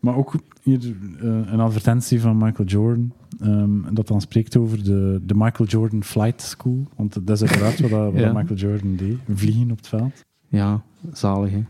[0.00, 0.78] Maar ook hier
[1.20, 6.04] eh, een advertentie van Michael Jordan, ehm, dat dan spreekt over de, de Michael Jordan
[6.04, 6.86] Flight School.
[6.96, 8.32] Want dat is uiteraard wat, dat, wat Ja.
[8.32, 10.24] dat Michael Jordan deed, vliegen op het veld.
[10.48, 10.82] ja,
[11.12, 11.62] zalig hè.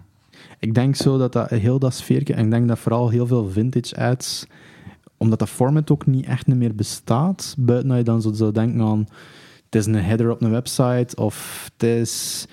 [0.58, 3.48] Ik denk zo dat dat heel dat sfeertje, en ik denk dat vooral heel veel
[3.50, 4.46] vintage ads,
[5.16, 8.80] omdat dat format ook niet echt meer bestaat, buiten dat je dan zo zou denken
[8.80, 9.06] aan
[9.74, 12.46] het is een header op een website of het is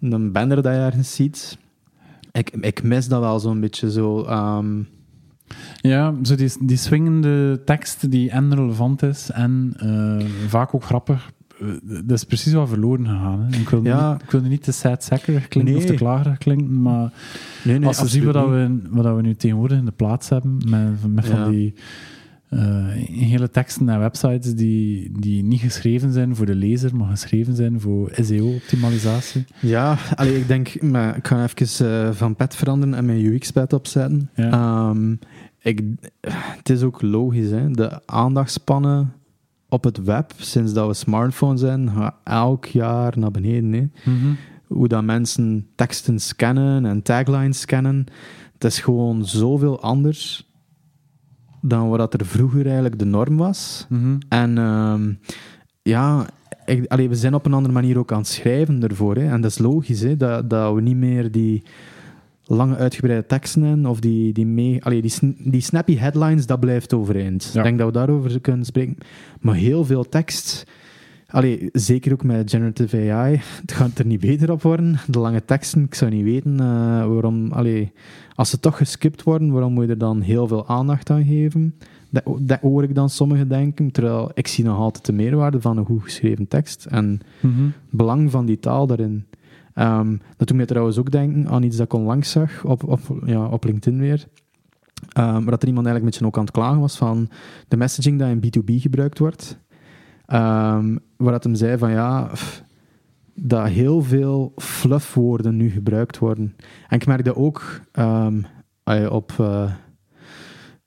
[0.00, 1.58] een banner dat je ergens ziet.
[2.32, 4.22] Ik, ik mis dat wel zo'n beetje zo.
[4.24, 4.82] ehm,
[5.80, 11.30] Ja, zo die, die swingende tekst die en relevant is en eh, vaak ook grappig.
[11.60, 13.40] Eh, Dat is precies wat verloren gegaan.
[13.40, 13.58] Hè.
[13.58, 14.12] Ik, wil Ja.
[14.12, 14.72] niet, ik wil niet te
[15.48, 15.96] klinken of te Nee.
[15.96, 17.12] klagerig klinken, maar
[17.64, 18.48] nee, nee, als je ziet absoluut wat,
[18.94, 21.30] we, wat we nu tegenwoordig in de plaats hebben, met, met Ja.
[21.42, 21.74] van die
[22.50, 27.56] eh, hele teksten en websites die, die niet geschreven zijn voor de lezer, maar geschreven
[27.56, 29.44] zijn voor SEO-optimalisatie.
[29.60, 33.72] Ja, allee, ik denk, maar ik ga even eh, van pet veranderen en mijn UX-pad
[33.72, 34.30] opzetten.
[34.34, 34.50] Ja.
[34.50, 35.16] Ehm,
[35.58, 35.82] ik,
[36.56, 37.70] het is ook logisch, hè?
[37.70, 39.12] de aandachtspannen
[39.68, 43.72] op het web, sinds dat we smartphones zijn, gaan elk jaar naar beneden.
[43.72, 44.12] Hè?
[44.66, 48.06] Hoe dat mensen teksten scannen en taglines scannen,
[48.52, 50.49] het is gewoon zoveel anders
[51.60, 53.86] dan wat er vroeger eigenlijk de norm was.
[53.88, 54.18] Mhm.
[54.28, 55.12] En ehm,
[55.82, 56.26] ja,
[56.64, 59.16] ik, allee, we zijn op een andere manier ook aan het schrijven ervoor.
[59.16, 59.30] Hè.
[59.30, 61.62] En dat is logisch, hè, dat, dat we niet meer die
[62.44, 66.94] lange uitgebreide teksten hebben, of die, die, mee, allee, die, die snappy headlines, dat blijft
[66.94, 67.50] overeind.
[67.52, 67.58] Ja.
[67.58, 68.96] Ik denk dat we daarover kunnen spreken.
[69.40, 70.66] Maar heel veel tekst,
[71.30, 74.98] allee, zeker ook met generative AI, het gaat er niet beter op worden.
[75.06, 76.66] De lange teksten, ik zou niet weten eh,
[77.06, 77.52] waarom...
[77.52, 77.92] Allee,
[78.34, 81.74] als ze toch geskipt worden, waarom moet je er dan heel veel aandacht aan geven?
[82.10, 85.76] Dat, dat hoor ik dan sommigen denken, terwijl ik zie nog altijd de meerwaarde van
[85.76, 87.62] een goed geschreven tekst en Mhm.
[87.64, 89.24] het belang van die taal daarin.
[89.74, 93.00] Ehm, dat doet mij trouwens ook denken aan iets dat ik onlangs zag op, op,
[93.24, 94.26] ja, op LinkedIn weer.
[95.12, 97.28] Ehm, maar dat er iemand eigenlijk een beetje ook aan het klagen was van
[97.68, 99.58] de messaging dat in B2B gebruikt wordt.
[100.30, 102.62] Ehm, waar dat hem zei van ja, pff,
[103.34, 106.56] dat heel veel fluffwoorden nu gebruikt worden.
[106.88, 108.42] En ik merk dat ook ehm,
[109.10, 109.72] op eh,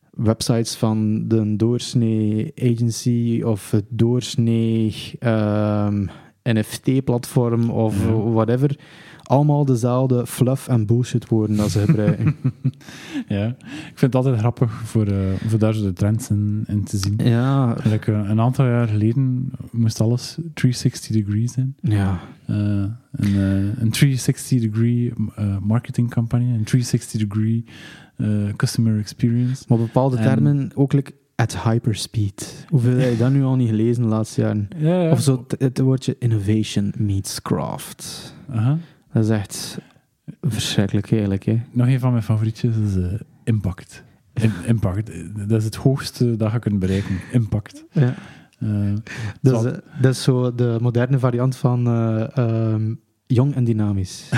[0.10, 6.06] websites van de doorsnee agency of het doorsnee ehm,
[6.44, 8.12] NFT-platform of Ja.
[8.14, 8.80] whatever.
[9.24, 12.36] Allemaal dezelfde fluff en bullshit woorden dat ze gebruiken.
[13.28, 13.56] Ja, ik
[13.96, 15.18] vind het altijd grappig voor, eh,
[15.48, 17.14] voor daar zo de trends in, in te zien.
[17.24, 21.76] ja, Like, eh, een aantal jaar geleden moest alles 360 degrees zijn.
[21.82, 22.20] ja.
[22.46, 22.56] Eh,
[23.12, 23.36] een,
[23.80, 25.14] een 360 degree
[25.62, 27.64] marketing campagne, een 360 degree
[28.18, 29.64] eh, customer experience.
[29.68, 32.66] Maar bepaalde En- termen ook like, at hyperspeed.
[32.70, 34.68] Hoeveel heb je dat nu al niet gelezen de laatste jaren?
[34.78, 35.12] Ja, ja.
[35.12, 38.34] Of zo het, het woordje innovation meets craft.
[38.52, 38.78] Aha.
[39.14, 39.78] Dat is echt
[40.42, 41.44] verschrikkelijk eigenlijk.
[41.46, 41.62] Hè?
[41.72, 44.04] Nog een van mijn favorietjes is eh, impact.
[44.34, 47.20] In- impact, eh, dat is het hoogste dat je kunt bereiken.
[47.32, 47.86] Impact.
[47.92, 48.14] Ja.
[48.60, 48.94] Eh,
[49.42, 52.94] Dat, is, Zal- dat is zo de moderne variant van eh, ehm,
[53.28, 54.30] jong en dynamisch.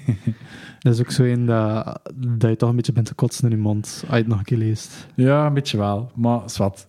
[0.80, 2.00] dat is ook zo een dat,
[2.38, 4.38] dat je toch een beetje bent te kotsen in je mond als je het nog
[4.38, 5.06] een keer leest.
[5.14, 6.86] ja, een beetje wel, maar zwart.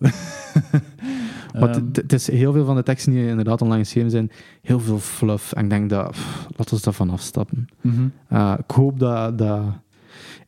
[1.52, 4.30] Maar Ehm, het- is heel veel van de teksten die inderdaad online geschreven zijn,
[4.62, 5.52] heel veel fluff.
[5.52, 7.66] En ik denk dat, pff, laten we daarvan afstappen.
[7.80, 8.08] mhm.
[8.32, 9.62] Uh, ik hoop dat, dat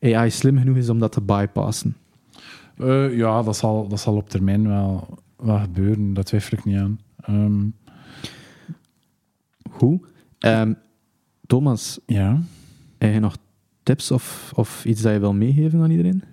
[0.01, 1.95] AI slim genoeg is om dat te bypassen.
[2.77, 6.77] Eh, ja, dat zal, dat zal op termijn wel, wel gebeuren, dat twijfel ik niet
[6.77, 6.99] aan.
[7.21, 7.63] Ehm,
[9.69, 9.99] Hoe?
[10.39, 10.73] Ehm,
[11.47, 12.41] Thomas, ja.
[12.97, 13.37] heb je nog
[13.83, 16.23] tips of, of iets dat je wil meegeven aan iedereen?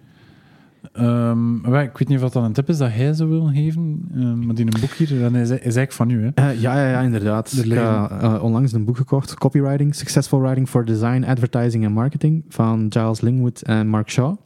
[0.93, 4.09] Ehm, wel, ik weet niet of dat een tip is dat hij zou willen geven,
[4.14, 6.24] ehm, maar die een boek hier, dat is, is eigenlijk van u.
[6.24, 6.30] Hè?
[6.35, 7.53] Eh, ja, ja, ja, inderdaad.
[7.53, 11.95] Er Ik heb eh, onlangs een boek gekocht, Copywriting, Successful Writing for Design, Advertising and
[11.95, 14.37] Marketing, van Giles Lingwood en Mark Shaw.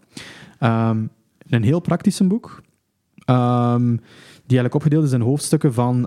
[0.59, 0.99] Ehm,
[1.49, 2.62] een heel praktisch boek,
[3.24, 3.34] die
[4.47, 6.07] eigenlijk opgedeeld is in hoofdstukken van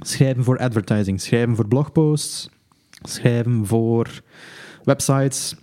[0.00, 2.50] schrijven voor advertising, schrijven voor blogposts,
[3.02, 4.22] schrijven voor
[4.84, 5.56] websites,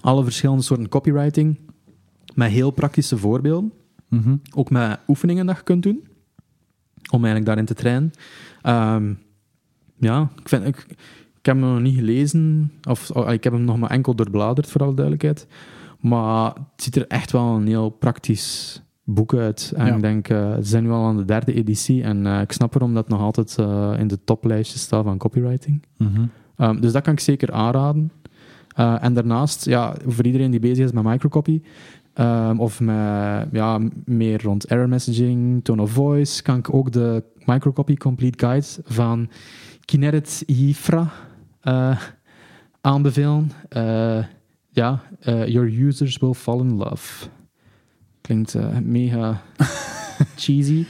[0.00, 1.58] alle verschillende soorten copywriting,
[2.36, 3.72] met heel praktische voorbeelden.
[4.08, 4.36] Mhm.
[4.54, 6.06] Ook met oefeningen dat je kunt doen.
[7.10, 8.10] Om eigenlijk daarin te trainen.
[8.62, 9.12] Ehm,
[9.98, 10.76] ja, ik, vind, ik,
[11.38, 12.72] ik heb hem nog niet gelezen.
[12.88, 15.46] Of oh, ik heb hem nog maar enkel doorbladerd, voor alle duidelijkheid.
[16.00, 19.72] Maar het ziet er echt wel een heel praktisch boek uit.
[19.76, 19.94] En Ja.
[19.94, 22.02] ik denk, eh ze zijn nu al aan de derde editie.
[22.02, 25.82] En eh, ik snap waarom dat nog altijd eh, in de toplijstjes staat van copywriting.
[25.96, 26.24] Mhm.
[26.56, 28.10] Ehm, dus dat kan ik zeker aanraden.
[29.00, 31.62] En daarnaast, ja, voor iedereen die bezig is met microcopy,
[32.16, 37.22] ehm, of met ja, meer rond error messaging, tone of voice, kan ik ook de
[37.44, 39.28] Microcopy Complete Guide van
[39.84, 41.12] Kinerit Yifra
[41.60, 42.00] eh,
[42.80, 43.50] aanbevelen.
[43.68, 44.24] Eh,
[44.70, 47.28] ja, eh, Your users will fall in love.
[48.20, 49.42] Klinkt mega
[50.36, 50.86] cheesy.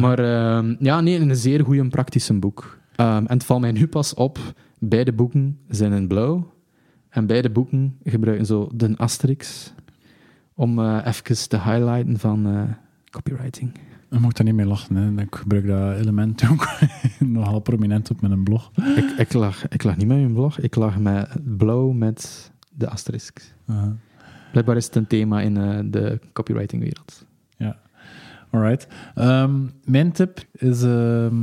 [0.00, 2.78] Maar ehm, ja, nee, een zeer goed en praktisch boek.
[2.96, 4.38] Ehm, en het valt mij nu pas op,
[4.78, 6.52] beide boeken zijn in blauw.
[7.08, 9.72] En beide boeken gebruiken zo de asterix
[10.58, 12.62] om eh even te highlighten van eh,
[13.10, 13.70] copywriting.
[14.10, 14.96] Je moet daar niet mee lachen.
[14.96, 15.22] Hè.
[15.22, 16.68] Ik gebruik dat element ook
[17.18, 18.70] nogal prominent op mijn blog.
[18.96, 22.88] ik, ik, lag, ik lag niet met mijn blog, ik lag met blauw met de
[22.88, 23.54] asterisk.
[24.50, 27.26] Blijkbaar is het een thema in eh, de copywritingwereld.
[28.50, 28.86] Alright.
[29.14, 31.36] Ehm, mijn tip is, ehm,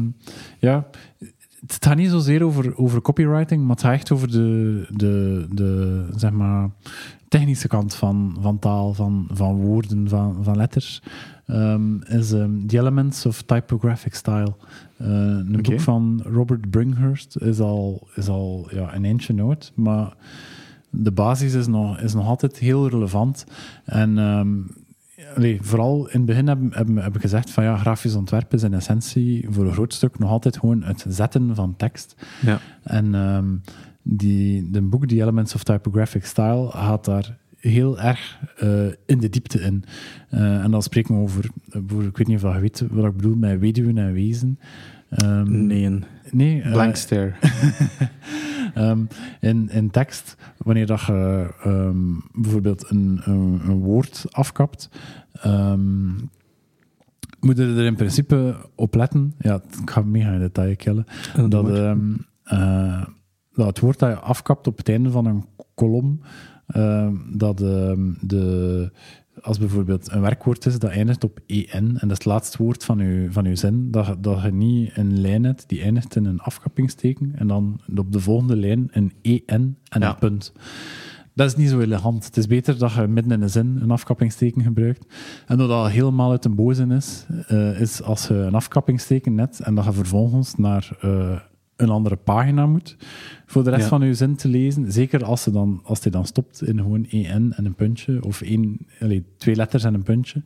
[0.60, 0.88] ja,
[1.68, 6.08] het gaat niet zozeer over, over copywriting, maar het gaat echt over de, de, de
[6.16, 6.70] zeg maar,
[7.38, 11.02] technische kant van, van taal, van, van woorden, van, van letters.
[11.46, 14.54] Ehm, is ehm, The Elements of Typographic Style.
[14.98, 20.14] Eh, een boek van Robert Bringhurst is al, is al ja, een eentje oud, maar
[20.90, 23.46] de basis is nog, is nog altijd heel relevant.
[23.86, 24.58] En ehm,
[25.36, 28.74] Allee, vooral in het begin hebben, hebben we gezegd van ja, grafisch ontwerpen is in
[28.74, 32.16] essentie voor een groot stuk nog altijd gewoon het zetten van tekst.
[32.42, 32.60] Ja.
[32.84, 33.16] En
[34.08, 39.30] die, de boek The Elements of Typographic Style gaat daar heel erg eh, in de
[39.30, 39.84] diepte in.
[40.30, 43.16] Eh, en dan spreken we over, over, ik weet niet of je weet wat ik
[43.16, 44.60] bedoel, met weduwen en wezen.
[45.10, 46.00] Ehm, Nee,
[46.32, 47.34] nee eh, blank stare.
[48.74, 49.00] Ehm,
[49.42, 54.90] in, in tekst, wanneer dat je ehm, bijvoorbeeld een, een, een woord afkapt,
[57.40, 59.34] moet je er in principe op letten.
[59.40, 61.06] Ja, ik ga mega in detail killen.
[61.50, 62.14] Dat, ehm,
[63.56, 65.46] dat het woord dat je afkapt op het einde van een
[65.76, 66.20] kolom,
[66.68, 68.92] ehm, dat ehm, de,
[69.42, 72.84] als bijvoorbeeld een werkwoord is dat eindigt op en, en dat is het laatste woord
[72.84, 76.16] van je, van uw zin, dat, je- dat je niet een lijn hebt die eindigt
[76.16, 79.12] in een afkappingsteken en dan op de volgende lijn een
[79.46, 80.10] en en Ja.
[80.10, 80.54] een punt.
[81.34, 82.26] Dat is niet zo elegant.
[82.26, 85.14] Het is beter dat je midden in een zin een afkappingsteken gebruikt.
[85.48, 89.60] En dat dat helemaal uit een bozin is, eh, is als je een afkappingsteken net
[89.60, 91.40] en dat je vervolgens naar eh,
[91.76, 92.96] een andere pagina moet
[93.46, 93.88] voor de rest Ja.
[93.88, 94.92] van je zin te lezen.
[94.92, 98.42] Zeker als, ze dan, als die dan stopt in gewoon en en een puntje, of
[98.42, 100.42] één, allee, twee letters en een puntje.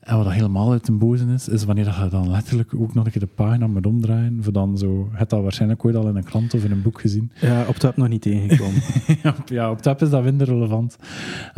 [0.00, 3.10] En wat helemaal uit de boze is, is wanneer je dan letterlijk ook nog een
[3.10, 4.42] keer de pagina moet omdraaien.
[4.42, 6.82] Voor dan zo, je hebt dat waarschijnlijk ooit al in een krant of in een
[6.82, 7.32] boek gezien.
[7.40, 8.82] Ja, op dat nog niet tegengekomen.
[9.46, 10.96] ja, op tab is dat minder relevant.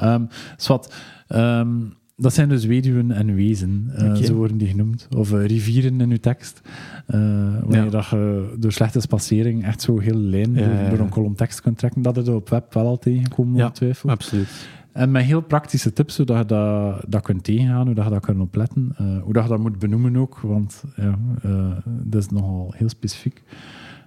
[0.03, 0.95] Um, zwart,
[1.27, 1.69] ehm,
[2.17, 5.09] dat zijn dus weduwen en wezen, uh, zo worden die genoemd.
[5.17, 6.61] Of eh, rivieren in uw tekst.
[7.09, 7.19] Uh,
[7.61, 7.91] wanneer Ja.
[7.91, 11.79] dat je door slechte spacering echt zo heel lijn Ja, door, een kolom tekst kunt
[11.79, 12.03] trekken.
[12.03, 13.63] Dat is er op web wel al tegengekomen, Ja.
[13.65, 14.13] ongetwijfeld.
[14.13, 14.69] Absoluut.
[14.93, 18.11] En met heel praktische tips, hoe dat je dat, dat kunt tegengaan, hoe dat je
[18.11, 22.23] dat kunt opletten, eh, hoe dat je dat moet benoemen ook, want ja, eh, dat
[22.23, 23.43] is nogal heel specifiek.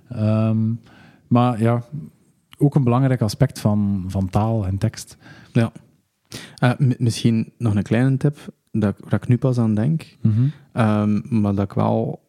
[0.09, 0.57] Ehm,
[1.27, 1.83] maar ja,
[2.57, 5.17] ook een belangrijk aspect van, van taal en tekst.
[5.53, 5.71] Ja.
[6.77, 8.37] M- misschien nog een kleine tip,
[8.71, 10.17] dat, waar ik nu pas aan denk,
[10.73, 12.25] ehm, maar dat ik wel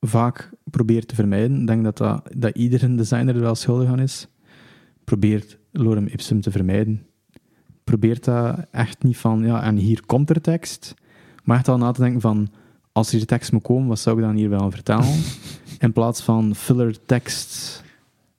[0.00, 1.60] vaak probeer te vermijden.
[1.60, 4.28] Ik denk dat, dat, dat iedere designer er wel schuldig aan is.
[5.04, 7.06] Probeert lorem ipsum te vermijden.
[7.84, 10.94] Probeert dat echt niet van, ja, en hier komt er tekst.
[11.44, 12.48] Maar echt al na te denken van,
[12.92, 15.14] als hier tekst moet komen, wat zou ik dan hier wel vertellen?
[15.78, 17.82] In plaats van filler tekst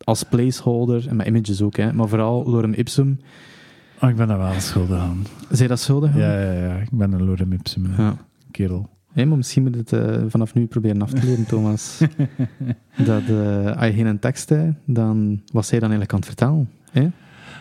[0.03, 3.19] als placeholder, en met images ook, hè, maar vooral lorem ipsum.
[4.01, 5.25] Oh, ik ben daar wel schuldig aan.
[5.49, 6.11] Zijn dat schuldig?
[6.11, 6.19] aan?
[6.19, 8.15] Ja, ja, ja, ik ben een lorem ipsum Ja.
[8.51, 8.89] kerel.
[9.13, 12.01] Maar misschien moet het eh, vanaf nu proberen af te leren, Thomas.
[13.05, 16.69] dat eh, als je geen tekst hebt, dan wat zij dan eigenlijk aan het vertellen.
[16.91, 17.01] Hè?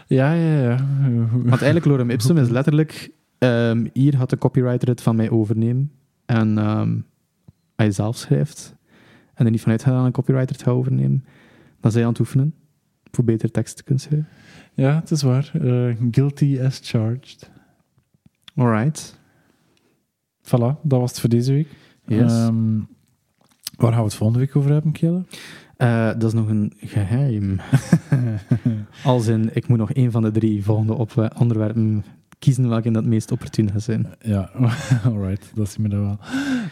[0.06, 0.76] Ja, ja, ja.
[1.32, 3.10] Want eigenlijk, lorem ipsum is letterlijk...
[3.38, 5.90] ehm, hier had de copywriter het van mij overnemen.
[6.26, 6.94] En ehm,
[7.76, 8.74] als je zelf schrijft,
[9.34, 11.24] en er niet vanuit gaat dat een copywriter het gaat overnemen,
[11.80, 12.54] dan zijn je aan het oefenen
[13.10, 14.28] voor beter tekst te kunnen schrijven.
[14.78, 15.50] Ja, het is waar.
[15.52, 17.50] Eh, guilty as charged.
[18.54, 19.18] Alright.
[20.42, 21.68] Voilà, dat was het voor deze week.
[22.06, 22.32] Yes.
[22.32, 22.78] Ehm,
[23.76, 25.24] waar gaan we het volgende week over hebben, Kjelle?
[25.76, 27.60] Eh, dat is nog een geheim.
[29.04, 32.04] Als in, ik moet nog één van de drie volgende op onderwerpen
[32.38, 34.06] kiezen welke dat meest opportun gaat zijn.
[34.20, 34.50] Ja,
[35.04, 36.18] alright, dat zien we dan wel.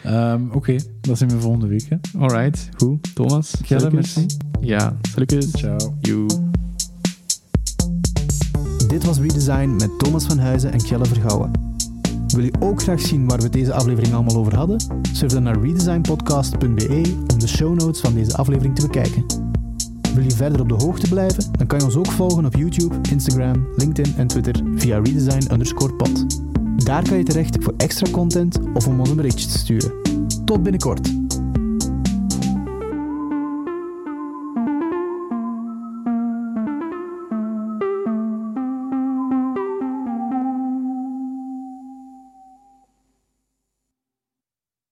[0.03, 1.89] Ehm, Oké, dat zien we volgende week.
[1.89, 1.97] Hè.
[2.19, 3.15] Alright, goed.
[3.15, 3.61] Thomas?
[3.61, 4.25] Kjelle, merci.
[4.61, 5.51] Ja, salutjes.
[5.51, 5.97] Ciao.
[6.01, 6.27] Joe.
[8.97, 11.51] Dit was Redesign met Thomas van Huizen en Kjelle Vergouwen.
[12.27, 14.77] Wil je ook graag zien waar we deze aflevering allemaal over hadden?
[15.11, 19.25] Surf dan naar redesignpodcast.be om de show notes van deze aflevering te bekijken.
[20.13, 21.43] Wil je verder op de hoogte blijven?
[21.51, 25.93] Dan kan je ons ook volgen op YouTube, Instagram, LinkedIn en Twitter via redesign underscore
[25.93, 26.25] pod.
[26.85, 29.91] Daar kan je terecht voor extra content of om ons een berichtje te sturen.
[30.45, 31.26] Tot binnenkort!